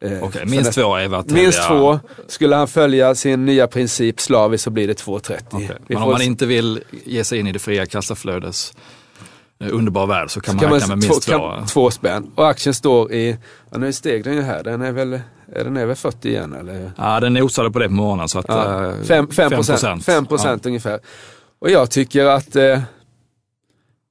Eh, 0.04 0.30
för 0.30 0.46
minst 0.46 0.74
två 0.74 0.96
är 0.96 1.08
vad 1.08 1.32
Minst 1.32 1.68
två. 1.68 2.00
Skulle 2.28 2.56
han 2.56 2.68
följa 2.68 3.16
sin 3.16 3.46
nya 3.46 3.68
princip 3.68 4.22
slaviskt 4.22 4.64
så 4.64 4.70
blir 4.70 4.88
det 4.88 4.94
2,30. 5.02 5.42
Okej. 5.52 5.72
Vi 5.88 5.96
Men 5.96 6.04
om 6.04 6.12
man 6.12 6.22
inte 6.22 6.46
vill 6.46 6.84
ge 7.06 7.24
sig 7.24 7.40
in 7.40 7.48
i 7.48 7.52
det 7.52 7.60
fria 7.60 7.86
kassaflödes 7.86 8.74
eh, 9.60 9.68
underbara 9.72 10.06
värld 10.06 10.32
så 10.32 10.42
kan 10.42 10.56
man 10.56 10.64
kan 10.64 10.74
räkna 10.74 10.88
med 10.88 10.98
minst 10.98 11.28
två, 11.28 11.32
kan, 11.32 11.66
två 11.66 11.92
spänn. 11.92 12.32
Och 12.36 12.48
aktien 12.48 12.74
står 12.74 13.12
i, 13.12 13.38
ja, 13.72 13.78
nu 13.78 13.94
steg 13.94 14.24
den 14.24 14.34
ju 14.34 14.42
här, 14.42 14.64
den 14.64 14.82
är 14.82 14.92
väl, 14.92 15.14
är 15.54 15.64
den 15.64 15.88
väl 15.88 15.96
40 15.96 16.30
igen 16.30 16.54
eller? 16.54 16.92
Ja, 16.98 17.20
den 17.20 17.34
nosade 17.34 17.72
på 17.72 17.80
det 17.80 17.88
på 17.88 17.94
morgonen. 17.94 18.28
Så 18.28 18.40
att, 18.40 18.46
Ja, 18.48 18.86
eh, 18.86 18.96
5 19.06 19.28
procent, 19.28 20.06
5 20.06 20.26
procent 20.26 20.66
ungefär. 20.66 21.00
Och 21.60 21.70
jag 21.70 21.92
tycker 21.92 22.26
att 22.26 22.56
eh, 22.56 22.82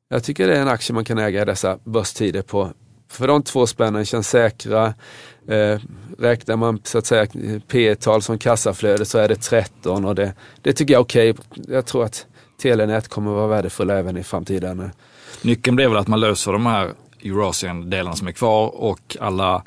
jag 0.08 0.24
tycker 0.24 0.48
det 0.48 0.56
är 0.56 0.62
en 0.62 0.68
aktie 0.68 0.94
man 0.94 1.04
kan 1.04 1.18
äga 1.18 1.42
i 1.42 1.44
dessa 1.44 1.78
börstider 1.84 2.42
på. 2.42 2.72
För 3.08 3.28
de 3.28 3.42
två 3.42 3.66
spännen 3.66 4.04
känns 4.04 4.28
säkra. 4.28 4.94
Eh, 5.48 5.80
räknar 6.18 6.56
man 6.56 6.80
så 6.84 6.98
att 6.98 7.06
säga 7.06 7.26
P-tal 7.68 8.22
som 8.22 8.38
kassaflöde 8.38 9.04
så 9.04 9.18
är 9.18 9.28
det 9.28 9.36
13 9.36 10.04
och 10.04 10.14
det, 10.14 10.32
det 10.62 10.72
tycker 10.72 10.94
jag 10.94 11.00
är 11.00 11.04
okej. 11.04 11.34
Jag 11.68 11.86
tror 11.86 12.04
att 12.04 12.26
Telenät 12.62 13.08
kommer 13.08 13.30
vara 13.30 13.46
värdefulla 13.46 13.98
även 13.98 14.16
i 14.16 14.22
framtiden. 14.22 14.90
Nyckeln 15.42 15.76
blir 15.76 15.88
väl 15.88 15.96
att 15.96 16.08
man 16.08 16.20
löser 16.20 16.52
de 16.52 16.66
här 16.66 16.92
Eurasien-delarna 17.22 18.16
som 18.16 18.28
är 18.28 18.32
kvar 18.32 18.68
och 18.74 19.16
alla 19.20 19.62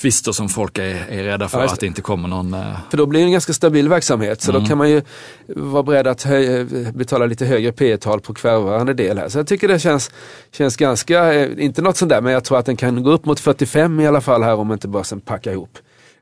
tvister 0.00 0.32
som 0.32 0.48
folk 0.48 0.78
är, 0.78 1.06
är 1.10 1.22
rädda 1.24 1.48
för 1.48 1.58
Ja, 1.58 1.64
att 1.64 1.80
det 1.80 1.86
inte 1.86 2.02
kommer 2.02 2.28
någon... 2.28 2.54
eh, 2.54 2.76
För 2.90 2.96
då 2.96 3.06
blir 3.06 3.20
det 3.20 3.26
en 3.26 3.32
ganska 3.32 3.52
stabil 3.52 3.88
verksamhet 3.88 4.42
så 4.42 4.50
Mm. 4.50 4.62
då 4.62 4.68
kan 4.68 4.78
man 4.78 4.90
ju 4.90 5.02
vara 5.48 5.82
beredd 5.82 6.06
att 6.06 6.22
höj, 6.22 6.64
betala 6.94 7.26
lite 7.26 7.46
högre 7.46 7.72
P 7.72 7.96
tal 7.96 8.20
på 8.20 8.34
kvarvarande 8.34 8.94
del 8.94 9.18
här. 9.18 9.28
Så 9.28 9.38
jag 9.38 9.46
tycker 9.46 9.68
det 9.68 9.78
känns, 9.78 10.10
känns 10.52 10.76
ganska, 10.76 11.34
eh, 11.34 11.48
inte 11.64 11.82
något 11.82 11.96
sånt 11.96 12.08
där, 12.10 12.20
men 12.20 12.32
jag 12.32 12.44
tror 12.44 12.58
att 12.58 12.66
den 12.66 12.76
kan 12.76 13.02
gå 13.02 13.10
upp 13.10 13.24
mot 13.24 13.40
45 13.40 14.00
i 14.00 14.06
alla 14.06 14.20
fall 14.20 14.42
här 14.42 14.54
om 14.54 14.72
inte 14.72 14.88
börsen 14.88 15.20
packar 15.20 15.52
ihop. 15.52 15.78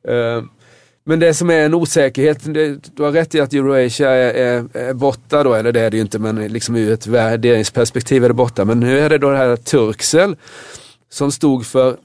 Eh, 0.09 0.43
Men 1.09 1.21
det 1.21 1.35
som 1.35 1.51
är 1.51 1.65
en 1.65 1.75
osäkerhet, 1.75 2.39
du 2.97 3.03
har 3.03 3.13
rätt 3.13 3.35
i 3.35 3.41
att 3.41 3.53
Eurasia 3.55 4.11
är, 4.11 4.35
är, 4.35 4.77
är 4.89 4.95
borta 4.95 5.43
då, 5.43 5.55
eller 5.55 5.73
det 5.73 5.81
är 5.81 5.91
det 5.91 5.97
ju 5.97 6.01
inte, 6.03 6.19
men 6.19 6.37
liksom 6.49 6.77
ur 6.77 6.93
ett 6.93 7.07
värderingsperspektiv 7.07 8.25
är 8.25 8.29
det 8.29 8.35
borta. 8.35 8.65
Men 8.65 8.81
nu 8.81 8.99
är 8.99 9.09
det 9.11 9.19
då 9.19 9.31
det 9.31 9.37
här 9.37 9.57
Turkcell 9.57 10.37
som 11.11 11.33
stod 11.33 11.67
för 11.67 11.97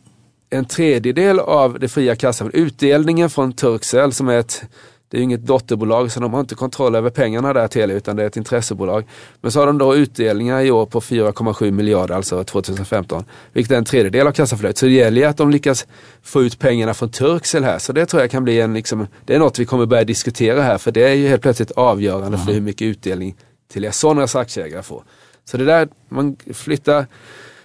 en 0.51 0.65
tredjedel 0.65 1.39
av 1.39 1.79
det 1.79 1.87
fria 1.87 2.15
kassan. 2.15 2.51
Utdelningen 2.53 3.29
från 3.29 3.53
Turkcell 3.53 4.13
som 4.13 4.29
är 4.29 4.37
ett, 4.37 4.63
det 5.09 5.17
är 5.17 5.19
ju 5.19 5.23
inget 5.23 5.45
dotterbolag 5.45 6.11
så 6.11 6.19
de 6.19 6.33
har 6.33 6.39
inte 6.39 6.55
kontroll 6.55 6.95
över 6.95 7.09
pengarna 7.09 7.53
där 7.53 7.67
Telia 7.67 7.95
utan 7.95 8.15
det 8.15 8.23
är 8.23 8.27
ett 8.27 8.37
intressebolag. 8.37 9.07
Men 9.41 9.51
så 9.51 9.59
har 9.59 9.67
de 9.67 9.77
då 9.77 9.95
utdelningar 9.95 10.61
i 10.61 10.71
år 10.71 10.85
på 10.85 11.01
4,7 11.01 11.71
miljarder, 11.71 12.15
alltså 12.15 12.43
2015. 12.43 13.25
Vilket 13.53 13.71
är 13.71 13.77
en 13.77 13.85
tredjedel 13.85 14.27
av 14.27 14.31
kassaflödet. 14.31 14.77
Så 14.77 14.85
det 14.85 14.91
gäller 14.91 15.21
ju 15.21 15.27
att 15.27 15.37
de 15.37 15.51
lyckas 15.51 15.87
få 16.21 16.43
ut 16.43 16.59
pengarna 16.59 16.93
från 16.93 17.09
Turkcell 17.09 17.63
här. 17.63 17.79
Så 17.79 17.93
det 17.93 18.05
tror 18.05 18.21
jag 18.21 18.31
kan 18.31 18.43
bli 18.43 18.61
en, 18.61 18.73
liksom, 18.73 19.07
det 19.25 19.35
är 19.35 19.39
något 19.39 19.59
vi 19.59 19.65
kommer 19.65 19.85
börja 19.85 20.03
diskutera 20.03 20.61
här 20.61 20.77
för 20.77 20.91
det 20.91 21.03
är 21.03 21.13
ju 21.13 21.27
helt 21.27 21.41
plötsligt 21.41 21.71
avgörande 21.71 22.37
för 22.37 22.53
hur 22.53 22.61
mycket 22.61 22.85
utdelning 22.85 23.35
Telia 23.73 23.91
Soneras 23.91 24.35
aktieägare 24.35 24.83
får. 24.83 25.03
Så 25.45 25.57
det 25.57 25.65
där, 25.65 25.87
man 26.09 26.35
flyttar 26.53 27.05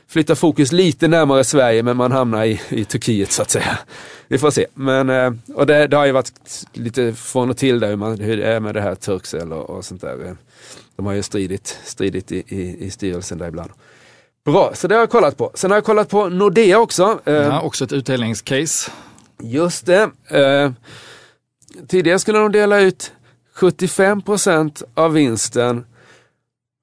flyttar 0.08 0.34
fokus 0.34 0.72
lite 0.72 1.08
närmare 1.08 1.44
Sverige 1.44 1.82
men 1.82 1.96
man 1.96 2.12
hamnar 2.12 2.44
i, 2.44 2.60
i 2.68 2.84
Turkiet 2.84 3.32
så 3.32 3.42
att 3.42 3.50
säga. 3.50 3.78
Vi 4.28 4.38
får 4.38 4.50
se. 4.50 4.66
Men, 4.74 5.10
eh, 5.10 5.32
och 5.54 5.66
det, 5.66 5.86
det 5.86 5.96
har 5.96 6.06
ju 6.06 6.12
varit 6.12 6.32
lite 6.72 7.12
från 7.12 7.50
och 7.50 7.56
till 7.56 7.80
där 7.80 7.88
hur, 7.88 7.96
man, 7.96 8.20
hur 8.20 8.36
det 8.36 8.46
är 8.46 8.60
med 8.60 8.74
det 8.74 8.80
här 8.80 8.94
Turkcell 8.94 9.52
och, 9.52 9.70
och 9.70 9.84
sånt 9.84 10.00
där. 10.00 10.36
De 10.96 11.06
har 11.06 11.12
ju 11.12 11.22
stridit, 11.22 11.78
stridit 11.84 12.32
i, 12.32 12.44
i, 12.48 12.86
i 12.86 12.90
styrelsen 12.90 13.38
där 13.38 13.48
ibland. 13.48 13.70
Bra, 14.44 14.70
så 14.74 14.88
det 14.88 14.94
har 14.94 15.02
jag 15.02 15.10
kollat 15.10 15.36
på. 15.36 15.50
Sen 15.54 15.70
har 15.70 15.76
jag 15.76 15.84
kollat 15.84 16.08
på 16.08 16.28
Nordea 16.28 16.78
också. 16.78 17.20
Eh, 17.24 17.34
Ja, 17.34 17.60
också 17.60 17.84
ett 17.84 17.92
utdelningscase. 17.92 18.90
Just 19.42 19.86
det. 19.86 20.10
Eh, 20.30 20.70
tidigare 21.88 22.18
skulle 22.18 22.38
de 22.38 22.52
dela 22.52 22.80
ut 22.80 23.12
75% 23.56 24.82
av 24.94 25.12
vinsten 25.12 25.84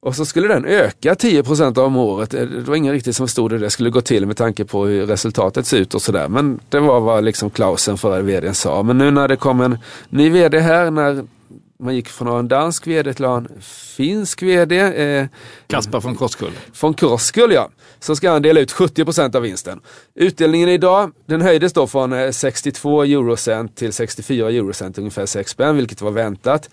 och 0.04 0.16
så 0.16 0.26
skulle 0.26 0.48
den 0.48 0.66
öka 0.66 1.14
10% 1.14 1.78
om 1.78 1.96
året. 1.98 2.34
Eh, 2.34 2.42
Det 2.46 2.62
var 2.62 2.76
ingen 2.76 2.94
riktigt 2.94 3.16
som 3.16 3.28
stod 3.28 3.52
hur 3.52 3.60
det 3.60 3.70
skulle 3.70 3.90
gå 3.90 4.02
till 4.02 4.26
med 4.26 4.38
tanke 4.38 4.66
på 4.66 4.86
hur 4.86 5.06
resultatet 5.06 5.66
ser 5.66 5.78
ut 5.78 5.94
och 5.94 6.02
sådär. 6.02 6.28
Men 6.28 6.60
det 6.70 6.80
var 6.80 7.00
vad 7.00 7.24
liksom 7.24 7.50
Klausen 7.50 7.98
förra 7.98 8.22
vdn 8.22 8.54
sa. 8.56 8.84
Men 8.84 8.98
nu 8.98 9.12
när 9.12 9.28
det 9.28 9.36
kom 9.36 9.62
en 9.62 9.78
ny 10.10 10.30
vd 10.30 10.60
här, 10.60 10.92
när 10.92 11.24
man 11.80 11.96
gick 11.96 12.10
från 12.10 12.40
en 12.40 12.48
dansk 12.48 12.88
vd 12.88 13.14
till 13.14 13.26
en 13.26 13.48
finsk 13.98 14.44
vd, 14.44 14.80
eh, 14.80 15.26
Kasper 15.68 16.00
från 16.00 16.16
Korskull. 16.16 16.52
från 16.74 16.94
Korskull 16.94 17.52
ja, 17.52 17.70
så 18.00 18.16
ska 18.16 18.32
han 18.32 18.42
dela 18.42 18.60
ut 18.60 18.72
70% 18.72 19.36
av 19.36 19.42
vinsten. 19.42 19.80
Utdelningen 20.16 20.70
idag, 20.70 21.12
den 21.26 21.42
höjdes 21.42 21.74
då 21.74 21.88
från 21.88 22.14
eh, 22.14 22.32
62 22.32 23.04
eurocent 23.04 23.76
till 23.76 23.94
64 23.94 24.50
eurocent, 24.50 24.98
ungefär 24.98 25.26
6 25.26 25.52
spänn, 25.52 25.78
vilket 25.78 26.02
var 26.02 26.12
väntat. 26.12 26.70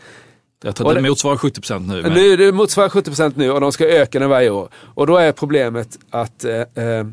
Jag 0.62 0.76
tror 0.76 0.94
det 0.94 1.00
det- 1.00 1.08
motsvarar 1.08 1.36
70 1.36 1.60
procent 1.60 1.88
nu. 1.88 2.02
Men 2.02 2.12
Nu, 2.12 2.36
det 2.36 2.52
motsvarar 2.52 2.88
70 2.88 3.32
nu 3.38 3.50
och 3.50 3.60
de 3.60 3.72
ska 3.72 3.84
öka 3.86 4.18
den 4.18 4.28
varje 4.28 4.50
år. 4.50 4.68
Och 4.94 5.06
då 5.06 5.16
är 5.16 5.32
problemet 5.32 5.98
att 6.10 6.44
eh, 6.44 6.60
eh, 6.60 7.06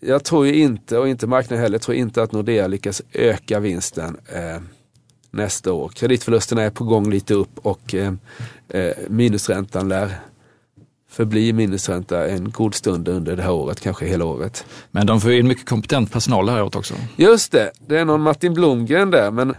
jag 0.00 0.24
tror 0.24 0.46
ju 0.46 0.54
inte, 0.54 0.98
och 0.98 1.08
inte 1.08 1.26
marknaden 1.26 1.62
heller, 1.62 1.78
tror 1.78 1.96
inte 1.96 2.22
att 2.22 2.32
Nordea 2.32 2.66
lyckas 2.66 3.02
öka 3.12 3.60
vinsten 3.60 4.16
eh, 4.34 4.62
nästa 5.30 5.72
år. 5.72 5.88
Kreditförlusterna 5.88 6.62
är 6.62 6.70
på 6.70 6.84
gång 6.84 7.10
lite 7.10 7.34
upp 7.34 7.58
och 7.62 7.94
eh, 7.94 8.12
eh, 8.68 8.92
minusräntan 9.08 9.88
lär 9.88 10.10
förbli 11.10 11.52
minusränta 11.52 12.28
en 12.28 12.50
god 12.50 12.74
stund 12.74 13.08
under 13.08 13.36
det 13.36 13.42
här 13.42 13.52
året, 13.52 13.80
kanske 13.80 14.06
hela 14.06 14.24
året. 14.24 14.64
men 14.90 15.06
de 15.06 15.20
får 15.20 15.32
in 15.32 15.48
mycket 15.48 15.68
kompetent 15.68 16.12
personal 16.12 16.46
det 16.46 16.52
här 16.52 16.62
året 16.62 16.76
också. 16.76 16.94
Just 17.16 17.52
det, 17.52 17.70
det 17.86 17.98
är 17.98 18.04
någon 18.04 18.20
Martin 18.22 18.54
Blomgren 18.54 19.10
där 19.10 19.30
men 19.30 19.54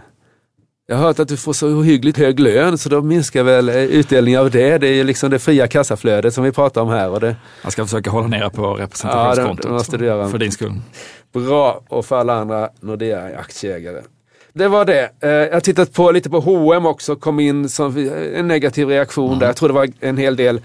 jag 0.90 0.96
har 0.96 1.04
hört 1.06 1.18
att 1.18 1.28
du 1.28 1.36
får 1.36 1.52
så 1.52 1.68
ohyggligt 1.68 2.18
hög 2.18 2.40
lön 2.40 2.78
så 2.78 2.88
då 2.88 3.02
minskar 3.02 3.42
väl 3.42 3.68
eh, 3.68 3.76
utdelningen 3.76 4.40
av 4.40 4.50
det. 4.50 4.78
Det 4.78 4.88
är 4.88 4.92
ju 4.92 5.04
liksom 5.04 5.30
det 5.30 5.38
fria 5.38 5.66
kassaflödet 5.68 6.34
som 6.34 6.44
vi 6.44 6.52
pratar 6.52 6.80
om 6.80 6.88
här. 6.88 7.10
Och 7.10 7.20
det, 7.20 7.36
Jag 7.62 7.72
ska 7.72 7.84
försöka 7.84 8.10
hålla 8.10 8.26
nere 8.26 8.50
på 8.50 8.62
Ja, 8.62 8.76
det- 8.76 8.82
representationskontot. 8.82 9.70
måste 9.70 9.96
du 9.96 10.04
göra. 10.04 10.28
För 10.28 10.38
din 10.38 10.52
skull. 10.52 10.72
bra 11.32 11.80
och 11.88 12.06
för 12.06 12.16
alla 12.20 12.34
andra 12.34 12.68
Nordea-aktieägare. 12.80 14.00
Det 14.52 14.68
var 14.68 14.84
det. 14.84 15.10
Eh, 15.20 15.30
Jag 15.30 15.52
har 15.52 15.60
tittat 15.60 15.92
på 15.92 16.10
lite 16.10 16.30
på 16.30 16.40
H&M 16.40 16.86
också, 16.86 17.16
kom 17.16 17.40
in 17.40 17.68
som 17.68 17.96
en 18.34 18.48
negativ 18.48 18.88
reaktion 18.88 19.38
där. 19.38 19.46
Jag 19.46 19.56
tror 19.56 19.68
det 19.68 19.74
var 19.74 19.88
en 20.00 20.16
hel 20.16 20.36
del 20.36 20.60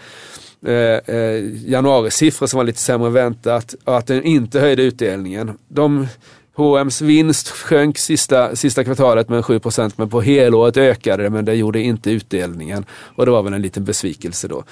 eh, 0.67 0.73
eh, 1.15 1.43
januarisiffror 1.65 2.47
som 2.47 2.57
var 2.57 2.63
lite 2.63 2.79
sämre 2.79 3.07
än 3.07 3.13
väntat 3.13 3.75
och 3.83 3.97
att 3.97 4.07
den 4.07 4.23
inte 4.23 4.59
höjde 4.59 4.83
utdelningen. 4.83 5.51
De, 5.67 6.07
H&M's 6.55 7.01
vinst 7.01 7.49
sjönk 7.49 7.97
sista, 7.97 8.55
sista 8.55 8.83
kvartalet 8.83 9.29
med 9.29 9.43
7% 9.43 9.93
men 9.95 10.09
på 10.09 10.21
helåret 10.21 10.77
ökade 10.77 11.23
det 11.23 11.29
men 11.29 11.45
det 11.45 11.53
gjorde 11.53 11.81
inte 11.81 12.11
utdelningen. 12.11 12.85
Och 13.15 13.25
det 13.25 13.31
var 13.31 13.41
väl 13.43 13.53
en 13.53 13.61
liten 13.61 13.83
besvikelse 13.85 14.47
då. 14.47 14.63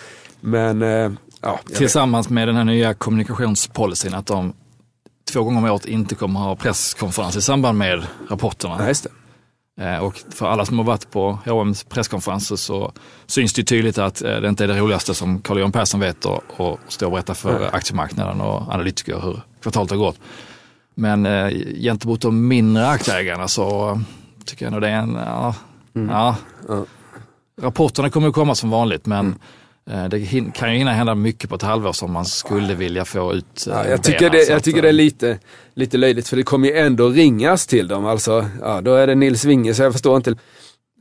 Men 0.41 0.81
eh, 0.81 1.11
ja. 1.41 1.59
Tillsammans 1.75 2.29
med 2.29 2.47
den 2.47 2.55
här 2.55 2.63
nya 2.63 2.93
kommunikationspolicyn 2.93 4.13
att 4.13 4.25
de 4.25 4.53
två 5.31 5.43
gånger 5.43 5.57
om 5.57 5.65
året 5.65 5.85
inte 5.85 6.15
kommer 6.15 6.39
ha 6.39 6.55
presskonferens 6.55 7.35
i 7.35 7.41
samband 7.41 7.77
med 7.77 8.03
rapporterna. 8.29 8.77
Nej, 8.77 8.87
just 8.87 9.03
det. 9.03 9.09
Eh, 9.83 9.97
Och 9.97 10.21
för 10.31 10.45
alla 10.45 10.65
som 10.65 10.77
har 10.77 10.85
varit 10.85 11.11
på 11.11 11.39
H&M's 11.45 11.87
presskonferenser 11.89 12.55
så 12.55 12.91
syns 13.25 13.53
det 13.53 13.63
tydligt 13.63 13.97
att 13.97 14.21
eh, 14.21 14.35
det 14.35 14.49
inte 14.49 14.63
är 14.63 14.67
det 14.67 14.79
roligaste 14.79 15.13
som 15.13 15.41
Carl-Johan 15.41 15.71
Persson 15.71 15.99
vet 15.99 16.25
och, 16.25 16.41
och 16.57 16.79
stå 16.87 17.05
och 17.05 17.11
berätta 17.11 17.33
för 17.33 17.69
aktiemarknaden 17.75 18.41
och 18.41 18.73
analytiker 18.73 19.19
hur 19.23 19.41
kvartalet 19.61 19.91
har 19.91 19.97
gått. 19.97 20.19
Men 20.95 21.25
eh, 21.25 21.49
gentemot 21.81 22.21
de 22.21 22.47
mindre 22.47 22.87
aktieägarna 22.87 23.47
så 23.47 23.89
eh, 23.89 23.99
tycker 24.45 24.65
jag 24.65 24.71
nog 24.71 24.81
det 24.81 24.89
är 24.89 24.95
en, 24.97 25.13
ja, 25.13 25.55
ja. 25.93 26.35
Ja. 26.67 26.85
Rapporterna 27.61 28.09
kommer 28.09 28.27
att 28.27 28.33
komma 28.33 28.55
som 28.55 28.69
vanligt 28.69 29.05
men 29.05 29.35
eh, 29.89 30.05
det 30.05 30.19
kan 30.53 30.71
ju 30.71 30.77
hinna 30.77 30.91
hända 30.93 31.15
mycket 31.15 31.49
på 31.49 31.55
ett 31.55 31.61
halvår 31.61 31.93
som 31.93 32.11
man 32.11 32.25
skulle 32.25 32.75
vilja 32.75 33.05
få 33.05 33.33
ut. 33.33 33.67
eh, 33.67 33.73
Ja, 33.73 33.77
jag 33.77 33.85
benen. 33.85 34.01
tycker, 34.01 34.29
det, 34.29 34.43
jag 34.49 34.63
tycker 34.63 34.77
eh, 34.79 34.83
det 34.83 34.89
är 34.89 34.93
lite, 34.93 35.39
lite 35.73 35.97
löjligt 35.97 36.27
för 36.27 36.37
det 36.37 36.43
kommer 36.43 36.67
ju 36.67 36.77
ändå 36.77 37.09
ringas 37.09 37.67
till 37.67 37.87
dem. 37.87 38.05
Alltså, 38.05 38.45
ja, 38.61 38.81
då 38.81 38.95
är 38.95 39.07
det 39.07 39.15
Nils 39.15 39.45
Winge 39.45 39.73
så 39.73 39.83
jag 39.83 39.91
förstår 39.91 40.17
inte. 40.17 40.35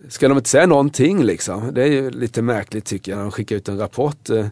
Ska 0.08 0.28
de 0.28 0.38
inte 0.38 0.50
säga 0.50 0.66
någonting 0.66 1.22
liksom? 1.25 1.75
Det 1.75 1.82
är 1.82 1.87
ju 1.87 2.11
lite 2.11 2.42
märkligt 2.42 2.84
tycker 2.84 3.12
jag 3.12 3.16
när 3.16 3.22
de 3.25 3.30
skickar 3.32 3.56
ut 3.56 3.68
en 3.68 3.78
rapport. 3.78 4.30
Eh, 4.30 4.46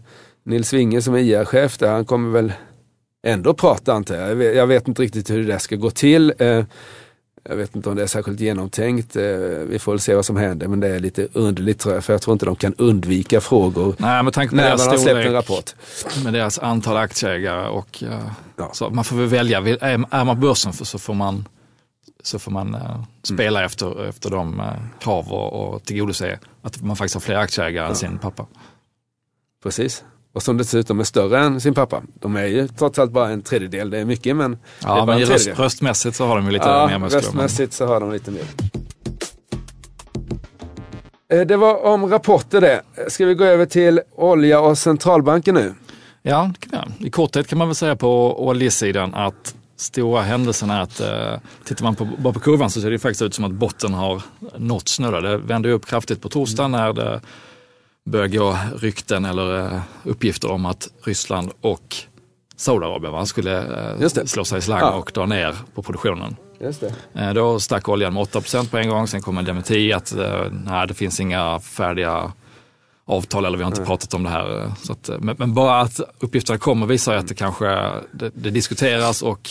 Nils 0.44 0.73
Winge 0.73 1.02
som 1.02 1.14
är 1.14 1.18
IR-chef 1.18 1.78
där, 1.78 1.92
han 1.92 2.04
kommer 2.04 2.30
väl 2.30 2.52
ändå 3.23 3.55
prata 3.55 3.93
antar 3.93 4.15
jag. 4.15 4.35
Vet, 4.35 4.57
jag 4.57 4.67
vet 4.67 4.89
inte 4.89 5.03
riktigt 5.03 5.31
hur 5.31 5.39
det 5.39 5.45
där 5.53 5.59
ska 5.59 5.77
gå 5.77 5.91
till. 5.91 6.33
Eh, 6.39 6.65
Jag 7.49 7.57
vet 7.57 7.77
inte 7.77 7.89
om 7.89 7.97
det 7.97 8.03
är 8.03 8.07
särskilt 8.07 8.41
genomtänkt. 8.41 9.17
Eh, 9.17 9.23
Vi 9.69 9.79
får 9.79 9.93
väl 9.93 10.00
se 10.00 10.15
vad 10.15 10.25
som 10.25 10.37
händer 10.37 10.69
men 10.69 10.81
det 10.81 10.89
är 10.89 11.00
lite 11.00 11.29
underligt 11.33 11.79
tror 11.81 11.95
jag. 11.95 12.05
För 12.05 12.12
jag 12.12 12.23
tror 12.23 12.33
inte 12.33 12.47
de 12.47 12.57
kan 12.57 12.75
undvika 12.79 13.41
frågor 13.41 13.95
Nej, 13.99 14.23
med 14.23 14.33
tanke 14.33 14.50
på 14.50 14.57
när 14.57 14.62
deras 14.65 14.81
man 14.87 14.89
har 14.89 14.97
släppt 14.97 15.17
en 15.17 15.23
storlek, 15.23 15.33
rapport. 15.50 15.75
med 16.25 16.33
deras 16.33 16.59
antal 16.59 16.97
aktieägare 16.97 17.69
och 17.69 18.03
eh, 18.03 18.21
Ja. 18.57 18.71
så 18.73 18.91
man 18.91 19.05
får 19.05 19.17
väl 19.17 19.27
välja. 19.27 19.59
Är, 19.59 20.25
man 20.25 20.41
börsen 20.41 20.73
så 20.73 20.99
får 20.99 21.15
man, 21.15 21.49
så 22.23 22.39
får 22.39 22.50
man 22.50 22.75
Mm. 22.75 22.87
spela 23.23 23.65
efter, 23.65 24.09
efter 24.09 24.31
de 24.31 24.62
krav 25.00 25.33
och, 25.33 25.75
och 25.75 25.83
tillgodose 25.85 26.39
att 26.62 26.83
man 26.83 26.97
faktiskt 26.97 27.15
har 27.15 27.21
fler 27.21 27.35
aktieägare 27.37 27.89
än 27.89 27.95
sin 27.97 28.19
pappa. 28.19 28.47
Precis. 29.62 30.05
Och 30.32 30.42
som 30.42 30.56
dessutom 30.56 31.00
är 31.00 31.04
större 31.04 31.38
än 31.38 31.60
sin 31.60 31.75
pappa. 31.75 32.02
De 32.14 32.37
är 32.37 32.46
ju 32.46 32.68
trots 32.68 32.99
allt 32.99 33.12
bara 33.12 33.28
en 33.30 33.42
tredjedel. 33.42 33.90
Det 33.90 33.99
är 33.99 34.04
mycket 34.04 34.37
men 34.37 34.58
Ja, 34.82 35.06
men 35.06 35.20
röst, 35.20 35.49
röstmässigt 35.58 36.16
så 36.16 36.26
har 36.26 36.37
de 36.37 36.46
ju 36.46 36.52
lite 36.52 36.68
Ja, 36.68 36.87
mer 36.87 36.99
muskler. 36.99 37.20
röstmässigt 37.20 37.72
så 37.72 37.87
har 37.87 38.00
de 38.00 38.12
lite 38.12 38.30
mer. 38.30 38.42
Eh, 41.32 41.40
Det 41.46 41.56
var 41.56 41.84
om 41.84 42.06
rapporter 42.10 42.60
det. 42.60 42.82
Ska 43.08 43.26
vi 43.26 43.34
gå 43.34 43.44
över 43.44 43.66
till 43.66 44.00
olja 44.16 44.60
och 44.60 44.78
centralbanken 44.78 45.54
nu? 45.54 45.75
Ja, 46.22 46.50
det 46.60 46.66
kan 46.70 46.78
jag. 46.99 47.06
i 47.06 47.10
korthet 47.10 47.46
kan 47.49 47.58
man 47.58 47.68
väl 47.68 47.75
säga 47.75 47.96
på 47.96 48.44
oljesidan 48.49 49.14
att 49.14 49.54
stora 49.76 50.22
händelsen 50.22 50.70
är 50.70 50.80
att 50.80 51.00
eh, 51.00 51.40
tittar 51.64 51.84
man 51.84 51.94
på, 51.94 52.08
bara 52.18 52.32
på 52.34 52.40
kurvan 52.40 52.70
så 52.70 52.80
ser 52.80 52.90
det 52.90 52.99
faktiskt 52.99 53.22
ut 53.22 53.34
som 53.34 53.44
att 53.44 53.52
botten 53.52 53.94
har 53.94 54.22
nåtts 54.56 55.00
nu. 55.00 55.10
Det 55.10 55.37
vände 55.37 55.72
upp 55.72 55.87
kraftigt 55.87 56.22
på 56.22 56.28
torsdagen 56.28 56.70
när 56.70 56.92
det 56.92 57.20
började 58.11 58.37
gå 58.37 58.59
rykten 58.76 59.25
eller 59.25 59.61
eh, 59.75 59.81
uppgifter 60.05 60.50
om 60.50 60.67
att 60.67 60.88
Ryssland 61.05 61.50
och 61.61 61.97
Saudiarabien 62.57 63.26
skulle 63.26 63.59
eh, 64.02 64.09
slå 64.25 64.45
sig 64.45 64.59
i 64.59 64.62
slang 64.62 64.81
Ja. 64.81 64.90
och 64.93 65.11
dra 65.14 65.26
ner 65.26 65.55
på 65.75 65.83
produktionen. 65.83 66.37
Just 66.61 66.81
det. 66.81 66.95
Eh, 67.21 67.35
Då 67.35 67.61
stack 67.61 67.88
oljan 67.88 68.14
med 68.14 68.23
8% 68.23 68.71
på 68.71 68.79
en 68.79 68.88
gång, 68.88 69.07
sen 69.07 69.23
kom 69.23 69.38
en 69.38 69.45
dementi 69.45 69.93
att 69.93 70.14
nej, 70.50 70.87
det 70.87 70.95
finns 70.95 71.21
inga 71.21 71.61
färdiga 71.61 72.33
avtal 73.07 73.45
eller 73.45 73.59
vi 73.59 73.64
har 73.64 73.71
inte 73.71 73.85
pratat 73.85 74.14
om 74.14 74.23
det 74.23 74.31
här. 74.31 74.73
att, 74.90 75.11
men, 75.21 75.37
men 75.38 75.55
bara 75.55 75.81
att 75.81 76.00
uppgifterna 76.21 76.59
kommer 76.59 76.87
visar 76.87 77.14
att 77.14 77.29
det 77.29 77.35
kanske 77.35 77.67
det, 78.12 78.31
det 78.35 78.50
diskuteras 78.50 79.23
och 79.23 79.50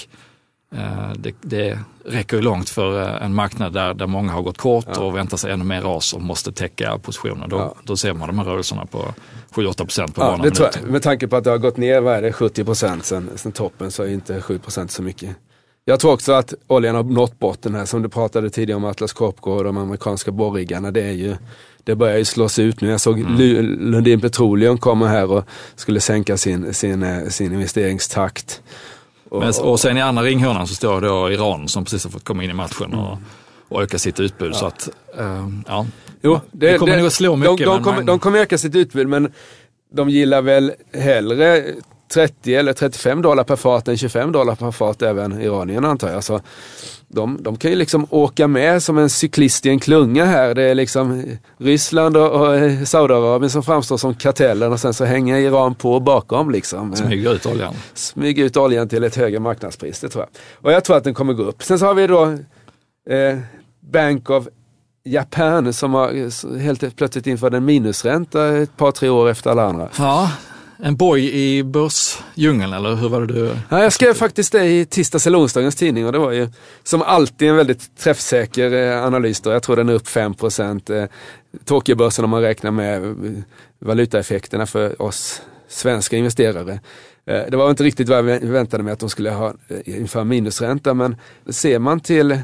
det, 1.17 1.33
det 1.41 1.79
räcker 2.05 2.37
ju 2.37 2.43
långt 2.43 2.69
för 2.69 3.01
eh, 3.01 3.25
en 3.25 3.33
marknad 3.33 3.73
där, 3.73 3.93
där 3.93 4.07
många 4.07 4.31
har 4.31 4.41
gått 4.41 4.57
kort 4.57 4.97
och 4.97 5.15
väntar 5.15 5.37
sig 5.37 5.51
ännu 5.51 5.63
mer 5.63 5.81
ras 5.81 6.13
och 6.13 6.21
måste 6.21 6.51
täcka 6.51 6.97
positionen. 6.97 7.49
Då, 7.49 7.57
Ja. 7.57 7.75
då 7.83 7.97
ser 7.97 8.13
man 8.13 8.27
de 8.27 8.37
här 8.39 8.45
rörelserna 8.45 8.85
på 8.85 9.13
7-8 9.53 9.77
procent 9.77 10.15
på 10.15 10.21
Ja, 10.21 10.39
det 10.43 10.51
tror. 10.51 10.69
Med 10.87 11.01
tanke 11.03 11.27
på 11.27 11.35
att 11.35 11.43
det 11.43 11.49
har 11.49 11.57
gått 11.57 11.77
ner, 11.77 12.01
vad 12.01 12.15
är 12.15 12.21
det, 12.21 12.33
70 12.33 12.63
procent 12.65 13.05
sen, 13.05 13.29
sen 13.35 13.51
toppen 13.51 13.91
så 13.91 14.03
är 14.03 14.07
inte 14.07 14.41
7 14.41 14.59
procent 14.59 14.91
så 14.91 15.01
mycket. 15.03 15.35
Jag 15.85 15.99
tror 15.99 16.13
också 16.13 16.33
att 16.33 16.53
oljan 16.67 16.95
har 16.95 17.03
nått 17.03 17.39
botten 17.39 17.75
här, 17.75 17.85
som 17.85 18.01
du 18.01 18.09
pratade 18.09 18.49
tidigare 18.49 18.77
om 18.77 18.85
Atlas 18.85 19.13
Copco 19.13 19.51
och 19.51 19.63
de 19.63 19.77
amerikanska 19.77 20.31
borriggarna. 20.31 20.91
Det, 20.91 21.01
är 21.01 21.11
ju, 21.11 21.35
det 21.83 21.95
börjar 21.95 22.17
ju 22.17 22.25
slås 22.25 22.59
ut 22.59 22.81
nu. 22.81 22.89
Jag 22.89 23.01
såg 23.01 23.19
Mm. 23.19 23.37
Lu- 23.37 23.61
Lundin 23.91 24.21
Petroleum 24.21 24.77
komma 24.77 25.07
här 25.07 25.31
och 25.31 25.43
skulle 25.75 25.99
sänka 25.99 26.37
sin, 26.37 26.73
sin, 26.73 27.03
eh, 27.03 27.27
sin 27.27 27.53
investeringstakt. 27.53 28.61
Och, 29.29 29.39
Men, 29.39 29.53
och 29.61 29.79
sen 29.79 29.97
i 29.97 30.01
andra 30.01 30.23
ringhörnan 30.23 30.67
så 30.67 30.75
står 30.75 31.01
då 31.01 31.31
Iran 31.31 31.67
som 31.67 31.83
precis 31.83 32.03
har 32.03 32.11
fått 32.11 32.23
komma 32.23 32.43
in 32.43 32.49
i 32.49 32.53
matchen 32.53 32.93
och, 32.93 33.17
och 33.69 33.83
öka 33.83 33.99
sitt 33.99 34.19
utbud. 34.19 34.55
Så 34.55 34.65
att, 34.65 34.89
eh, 35.17 35.47
ja. 35.67 35.85
Jo, 36.21 36.39
det, 36.51 36.77
kommer 36.77 36.97
nog 36.97 37.07
att 37.07 37.13
slå 37.13 37.35
mycket. 37.35 37.57
De, 37.57 37.65
de, 37.65 37.83
kommer, 37.83 38.03
de 38.03 38.19
kommer 38.19 38.39
öka 38.39 38.57
sitt 38.57 38.75
utbud 38.75 39.07
men 39.07 39.31
de 39.93 40.09
gillar 40.09 40.41
väl 40.41 40.73
hellre 40.93 41.63
30 42.13 42.55
eller 42.55 42.73
35 42.73 43.21
dollar 43.21 43.43
per 43.43 43.55
fat 43.55 43.87
än 43.87 43.97
25 43.97 44.31
dollar 44.31 44.55
per 44.55 44.71
fat 44.71 45.01
även 45.01 45.41
iranierna 45.41 45.87
antar 45.87 46.11
jag. 46.11 46.23
Så 46.23 46.41
de, 47.11 47.37
de 47.43 47.57
kan 47.57 47.71
ju 47.71 47.77
liksom 47.77 48.07
åka 48.09 48.47
med 48.47 48.83
som 48.83 48.97
en 48.97 49.09
cyklist 49.09 49.65
i 49.65 49.69
en 49.69 49.79
klunga 49.79 50.25
här. 50.25 50.55
Det 50.55 50.63
är 50.63 50.75
liksom 50.75 51.23
Ryssland 51.57 52.17
och, 52.17 52.31
och 52.31 52.55
eh, 52.55 52.83
Saudiarabien 52.83 53.49
som 53.49 53.63
framstår 53.63 53.97
som 53.97 54.15
kartellen 54.15 54.71
och 54.71 54.79
sen 54.79 54.93
så 54.93 55.05
hänger 55.05 55.37
Iran 55.37 55.75
på 55.75 55.99
bakom 55.99 56.51
liksom. 56.51 56.95
smyger 56.95 57.33
ut 57.33 57.45
oljan. 57.45 57.73
Smyga 57.93 58.43
ut 58.43 58.57
oljan 58.57 58.89
till 58.89 59.03
ett 59.03 59.15
högre 59.15 59.39
marknadspris, 59.39 59.99
det 59.99 60.09
tror 60.09 60.23
jag. 60.23 60.29
Och 60.65 60.71
jag 60.71 60.83
tror 60.83 60.97
att 60.97 61.03
den 61.03 61.13
kommer 61.13 61.33
gå 61.33 61.43
upp. 61.43 61.63
Sen 61.63 61.79
så 61.79 61.85
har 61.85 61.93
vi 61.93 62.07
då 62.07 62.23
eh, 63.09 63.37
Bank 63.79 64.29
of 64.29 64.47
Japan 65.03 65.73
som 65.73 65.93
har 65.93 66.59
helt 66.59 66.95
plötsligt 66.95 67.27
infört 67.27 67.53
en 67.53 67.65
minusränta 67.65 68.57
ett 68.57 68.77
par, 68.77 68.91
tre 68.91 69.09
år 69.09 69.29
efter 69.29 69.49
alla 69.49 69.63
andra. 69.63 69.89
Ja, 69.97 70.31
en 70.81 70.95
boj 70.95 71.29
i 71.33 71.63
börsdjungeln 71.63 72.73
eller 72.73 72.95
hur 72.95 73.09
var 73.09 73.21
det 73.21 73.33
du? 73.33 73.55
Ja, 73.69 73.83
jag 73.83 73.93
skrev 73.93 74.13
faktiskt 74.13 74.51
det 74.51 74.65
i 74.65 74.85
tisdags 74.85 75.27
eller 75.27 75.39
onsdagens 75.39 75.75
tidning 75.75 76.05
och 76.05 76.11
det 76.11 76.19
var 76.19 76.31
ju 76.31 76.49
som 76.83 77.01
alltid 77.01 77.49
en 77.49 77.55
väldigt 77.55 77.97
träffsäker 77.97 78.73
eh, 78.73 79.05
analys. 79.05 79.41
Då. 79.41 79.51
Jag 79.51 79.63
tror 79.63 79.75
den 79.75 79.89
är 79.89 79.93
upp 79.93 80.07
5 80.07 80.33
procent. 80.33 80.89
Eh, 80.89 81.05
Tokyobörsen 81.65 82.25
om 82.25 82.29
man 82.31 82.41
räknar 82.41 82.71
med 82.71 83.03
eh, 83.03 83.11
valutaeffekterna 83.79 84.65
för 84.65 85.01
oss 85.01 85.41
svenska 85.67 86.17
investerare. 86.17 86.79
Det 87.25 87.55
var 87.55 87.69
inte 87.69 87.83
riktigt 87.83 88.09
vad 88.09 88.17
jag 88.17 88.23
väntade 88.39 88.83
mig 88.83 88.93
att 88.93 88.99
de 88.99 89.09
skulle 89.09 89.29
ha 89.29 89.53
inför 89.85 90.23
minusränta 90.23 90.93
men 90.93 91.15
ser 91.49 91.79
man 91.79 91.99
till 91.99 92.39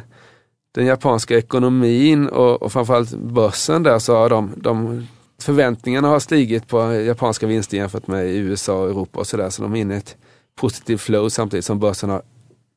den 0.76 0.86
japanska 0.86 1.38
ekonomin 1.38 2.28
och, 2.28 2.62
och 2.62 2.72
framförallt 2.72 3.12
börsen 3.12 3.84
där 3.84 4.00
så 4.00 4.16
har 4.16 4.30
de, 4.30 4.54
de 4.58 5.08
förväntningarna 5.42 6.08
har 6.08 6.20
stigit 6.20 6.68
på 6.68 6.94
japanska 6.94 7.48
vinster 7.48 7.78
jämfört 7.78 8.08
med 8.08 8.26
i 8.26 8.38
USA 8.38 8.74
och 8.74 8.90
Europa 8.90 9.20
och 9.20 9.28
sådär. 9.28 9.50
Så 9.50 9.62
de 9.62 9.76
är 9.76 9.80
inne 9.80 9.94
i 9.94 9.98
ett 9.98 10.16
positivt 10.56 11.02
flow 11.02 11.30
samtidigt 11.30 11.66
som 11.66 11.80
börsen 11.80 12.10
har 12.10 12.22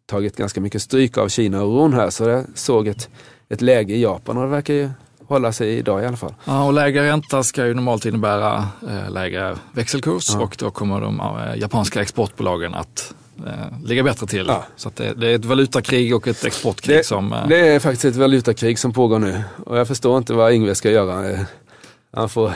tagit 0.06 0.36
ganska 0.36 0.60
mycket 0.60 0.82
stryk 0.82 1.18
av 1.18 1.28
Kina 1.28 1.62
och 1.62 1.68
oron 1.68 1.92
här. 1.92 2.10
Så 2.10 2.24
jag 2.24 2.44
såg 2.54 2.88
ett, 2.88 3.08
ett 3.48 3.62
läge 3.62 3.94
i 3.94 4.02
Japan 4.02 4.36
och 4.36 4.42
det 4.42 4.48
verkar 4.48 4.74
ju 4.74 4.90
hålla 5.26 5.52
sig 5.52 5.78
idag 5.78 6.02
i 6.02 6.06
alla 6.06 6.16
fall. 6.16 6.34
Ja, 6.44 6.64
och 6.64 6.72
lägre 6.72 7.08
ränta 7.10 7.42
ska 7.42 7.66
ju 7.66 7.74
normalt 7.74 8.06
innebära 8.06 8.68
eh, 8.88 9.10
lägre 9.10 9.56
växelkurs 9.72 10.36
och 10.36 10.56
då 10.58 10.70
kommer 10.70 11.00
de 11.00 11.20
eh, 11.20 11.60
japanska 11.60 12.02
exportbolagen 12.02 12.74
att 12.74 13.14
eh, 13.46 13.84
ligga 13.84 14.02
bättre 14.02 14.26
till. 14.26 14.44
Ja. 14.48 14.64
Så 14.76 14.90
det, 14.94 15.14
det 15.14 15.30
är 15.30 15.34
ett 15.34 15.44
valutakrig 15.44 16.16
och 16.16 16.28
ett 16.28 16.44
exportkrig 16.44 16.98
Det, 16.98 17.06
som... 17.06 17.32
Eh, 17.32 17.48
det 17.48 17.68
är 17.68 17.78
faktiskt 17.78 18.04
ett 18.04 18.16
valutakrig 18.16 18.78
som 18.78 18.92
pågår 18.92 19.18
nu 19.18 19.42
och 19.66 19.78
jag 19.78 19.88
förstår 19.88 20.18
inte 20.18 20.32
vad 20.32 20.52
Ingves 20.52 20.78
ska 20.78 20.90
göra. 20.90 21.46
Han 22.12 22.28
får, 22.28 22.48
han 22.48 22.54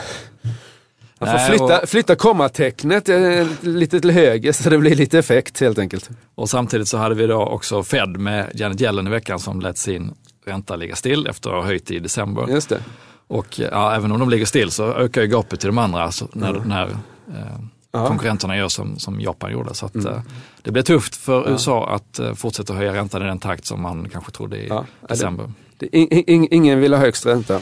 får 1.18 1.26
Nej, 1.26 1.48
flytta, 1.48 1.80
och- 1.80 1.88
flytta 1.88 2.14
kommatecknet 2.16 3.08
eh, 3.08 3.46
lite 3.60 4.00
till 4.00 4.10
höger 4.10 4.52
så 4.52 4.70
det 4.70 4.78
blir 4.78 4.94
lite 4.94 5.18
effekt 5.18 5.60
helt 5.60 5.78
enkelt. 5.78 6.10
Och 6.34 6.50
samtidigt 6.50 6.88
så 6.88 6.96
hade 6.98 7.14
vi 7.14 7.26
då 7.26 7.42
också 7.46 7.82
Fed 7.82 8.08
med 8.16 8.50
Janet 8.54 8.80
Yellen 8.80 9.06
i 9.06 9.10
veckan 9.10 9.38
som 9.38 9.60
lät 9.60 9.78
sin 9.78 10.14
ränta 10.46 10.76
ligga 10.76 10.96
still 10.96 11.26
efter 11.26 11.50
att 11.50 11.56
ha 11.56 11.62
höjt 11.62 11.90
i 11.90 11.98
december. 11.98 12.46
Just 12.48 12.68
det. 12.68 12.80
Och 13.26 13.58
ja, 13.58 13.94
även 13.94 14.12
om 14.12 14.20
de 14.20 14.30
ligger 14.30 14.44
still 14.46 14.70
så 14.70 14.92
ökar 14.94 15.20
ju 15.22 15.26
gapet 15.28 15.60
till 15.60 15.66
de 15.66 15.78
andra 15.78 16.12
så 16.12 16.28
när, 16.32 16.52
när 16.52 16.86
eh, 16.86 16.90
Ja. 17.94 17.98
Mm. 17.98 18.08
konkurrenterna 18.08 18.56
gör 18.56 18.68
som, 18.68 18.98
som 18.98 19.20
Japan 19.20 19.52
gjorde. 19.52 19.74
Så 19.74 19.86
att, 19.86 19.94
eh, 19.96 20.20
det 20.62 20.70
blir 20.70 20.82
tufft 20.82 21.16
för 21.16 21.50
USA 21.50 21.88
att 21.94 22.18
eh, 22.18 22.34
fortsätta 22.34 22.74
höja 22.74 22.94
räntan 22.94 23.22
i 23.22 23.24
den 23.24 23.38
takt 23.38 23.66
som 23.66 23.82
man 23.82 24.08
kanske 24.08 24.32
trodde 24.32 24.56
i 24.56 24.68
Ja, 24.68 24.84
det- 25.00 25.06
december. 25.08 25.52
Det, 25.76 25.96
in, 25.96 26.08
in, 26.26 26.48
ingen 26.50 26.80
vill 26.80 26.92
ha 26.94 27.00
högst 27.00 27.26
ränta. 27.26 27.60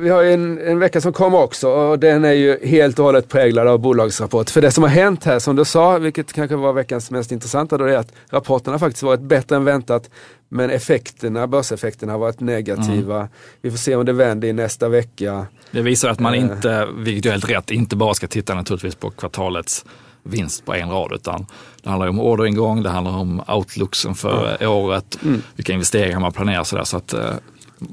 Vi 0.00 0.08
har 0.08 0.24
en, 0.24 0.58
en 0.58 0.78
vecka 0.78 1.00
som 1.00 1.12
kommer 1.12 1.38
också 1.38 1.68
och 1.68 1.98
den 1.98 2.24
är 2.24 2.32
ju 2.32 2.66
helt 2.66 2.98
och 2.98 3.04
hållet 3.04 3.28
präglad 3.28 3.68
av 3.68 3.78
bolagsrapport. 3.78 4.50
För 4.50 4.60
det 4.60 4.70
som 4.70 4.82
har 4.82 4.90
hänt 4.90 5.24
här, 5.24 5.38
som 5.38 5.56
du 5.56 5.64
sa, 5.64 5.98
vilket 5.98 6.32
kanske 6.32 6.56
var 6.56 6.72
veckans 6.72 7.10
mest 7.10 7.32
intressanta, 7.32 7.78
då 7.78 7.84
är 7.84 7.96
att 7.96 8.12
rapporterna 8.30 8.78
faktiskt 8.78 9.02
varit 9.02 9.20
bättre 9.20 9.56
än 9.56 9.64
väntat. 9.64 10.10
Men 10.48 10.70
effekterna, 10.70 11.46
börseffekterna 11.46 12.12
har 12.12 12.18
varit 12.18 12.40
negativa. 12.40 13.16
Mm. 13.16 13.28
Vi 13.62 13.70
får 13.70 13.78
se 13.78 13.96
om 13.96 14.06
det 14.06 14.12
vänder 14.12 14.48
i 14.48 14.52
nästa 14.52 14.88
vecka. 14.88 15.46
Det 15.70 15.82
visar 15.82 16.08
att 16.08 16.20
man 16.20 16.34
eh. 16.34 16.40
inte, 16.40 16.88
vilket 16.96 17.26
är 17.26 17.30
helt 17.30 17.50
rätt, 17.50 17.70
inte 17.70 17.96
bara 17.96 18.14
ska 18.14 18.26
titta 18.26 18.54
naturligtvis 18.54 18.94
på 18.94 19.10
kvartalets 19.10 19.84
vinst 20.22 20.64
på 20.64 20.74
en 20.74 20.90
rad 20.90 21.12
utan 21.12 21.46
det 21.82 21.90
handlar 21.90 22.08
om 22.08 22.20
orderingång, 22.20 22.82
det 22.82 22.90
handlar 22.90 23.18
om 23.18 23.42
outlooksen 23.48 24.14
för 24.14 24.56
mm. 24.60 24.72
året, 24.72 25.18
mm. 25.22 25.42
vilka 25.56 25.72
investeringar 25.72 26.20
man 26.20 26.32
planerar 26.32 26.64
sådär. 26.64 26.84
Så 26.84 26.96
att, 26.96 27.12
eh, 27.12 27.30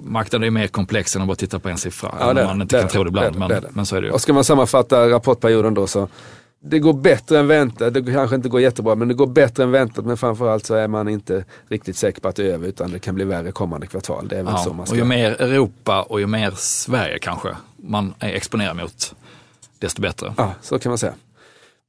marknaden 0.03 0.47
är 0.47 0.51
mer 0.51 0.67
komplex 0.67 1.15
än 1.15 1.21
att 1.21 1.27
bara 1.27 1.35
titta 1.35 1.59
på 1.59 1.69
en 1.69 1.77
siffra. 1.77 2.15
Ja, 2.19 2.33
det, 2.33 2.45
man 2.45 2.61
inte 2.61 2.75
det, 2.75 2.81
kan 2.81 2.89
tro 2.89 3.03
det 3.03 3.07
ibland. 3.07 3.33
Det, 3.33 3.61
men, 3.61 3.63
men 3.73 3.85
så 3.85 3.95
är 3.95 4.01
det 4.01 4.07
ju. 4.07 4.13
Och 4.13 4.21
ska 4.21 4.33
man 4.33 4.43
sammanfatta 4.43 5.09
rapportperioden 5.09 5.73
då 5.73 5.87
så 5.87 6.07
det 6.59 6.79
går 6.79 6.93
bättre 6.93 7.39
än 7.39 7.47
väntat. 7.47 7.93
Det 7.93 8.03
kanske 8.13 8.35
inte 8.35 8.49
går 8.49 8.61
jättebra 8.61 8.95
men 8.95 9.07
det 9.07 9.13
går 9.13 9.27
bättre 9.27 9.63
än 9.63 9.71
väntat. 9.71 10.05
Men 10.05 10.17
framförallt 10.17 10.65
så 10.65 10.75
är 10.75 10.87
man 10.87 11.07
inte 11.07 11.45
riktigt 11.69 11.97
säker 11.97 12.21
på 12.21 12.27
att 12.27 12.35
det 12.35 12.43
är 12.43 12.53
över 12.53 12.67
utan 12.67 12.91
det 12.91 12.99
kan 12.99 13.15
bli 13.15 13.25
värre 13.25 13.51
kommande 13.51 13.87
kvartal. 13.87 14.27
Det 14.27 14.37
är 14.37 14.43
väl 14.43 14.53
ja, 14.57 14.63
så 14.63 14.73
man 14.73 14.85
ska... 14.85 14.93
Och 14.93 14.97
ju 14.97 15.03
mer 15.03 15.41
Europa 15.41 16.01
och 16.01 16.19
ju 16.19 16.27
mer 16.27 16.51
Sverige 16.55 17.19
kanske 17.19 17.49
man 17.75 18.13
är 18.19 18.29
exponerad 18.33 18.75
mot 18.75 19.15
desto 19.79 20.01
bättre. 20.01 20.33
Ja, 20.37 20.53
så 20.61 20.79
kan 20.79 20.89
man 20.89 20.97
säga. 20.97 21.13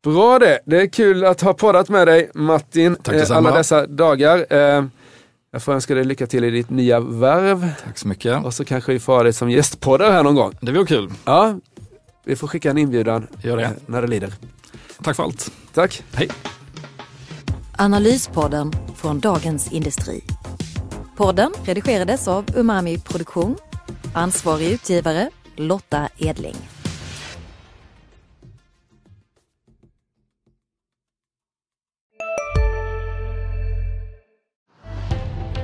Bra 0.04 0.38
det. 0.38 0.58
Det 0.64 0.80
är 0.80 0.86
kul 0.86 1.24
att 1.24 1.40
ha 1.40 1.54
poddat 1.54 1.88
med 1.88 2.06
dig 2.06 2.30
Martin 2.34 2.96
Tack 3.02 3.14
eh, 3.14 3.36
alla 3.36 3.56
dessa 3.56 3.86
dagar. 3.86 4.46
Eh, 4.50 4.84
jag 5.50 5.62
får 5.62 5.72
önska 5.72 5.94
dig 5.94 6.04
lycka 6.04 6.26
till 6.26 6.44
i 6.44 6.50
ditt 6.50 6.70
nya 6.70 7.00
värv. 7.00 7.72
Tack 7.84 7.98
så 7.98 8.08
mycket. 8.08 8.44
Och 8.44 8.54
så 8.54 8.64
kanske 8.64 8.92
vi 8.92 9.00
får 9.00 9.12
ha 9.12 9.22
dig 9.22 9.32
som 9.32 9.50
gästpoddare 9.50 10.12
här 10.12 10.22
någon 10.22 10.34
gång. 10.34 10.54
Det 10.60 10.72
vore 10.72 10.86
kul. 10.86 11.10
Ja, 11.24 11.58
vi 12.24 12.36
får 12.36 12.48
skicka 12.48 12.70
en 12.70 12.78
inbjudan 12.78 13.26
Gör 13.42 13.56
det. 13.56 13.64
Eh, 13.64 13.70
när 13.86 14.02
det 14.02 14.08
lider. 14.08 14.32
Tack 15.02 15.16
för 15.16 15.22
allt. 15.22 15.52
Tack. 15.74 16.02
Hej. 16.12 16.28
Analyspodden 17.76 18.72
från 18.96 19.20
Dagens 19.20 19.72
Industri. 19.72 20.24
Podden 21.16 21.52
redigerades 21.64 22.28
av 22.28 22.44
Umami 22.56 22.98
Produktion. 22.98 23.56
Ansvarig 24.14 24.70
utgivare 24.70 25.30
Lotta 25.56 26.08
Edling. 26.18 26.56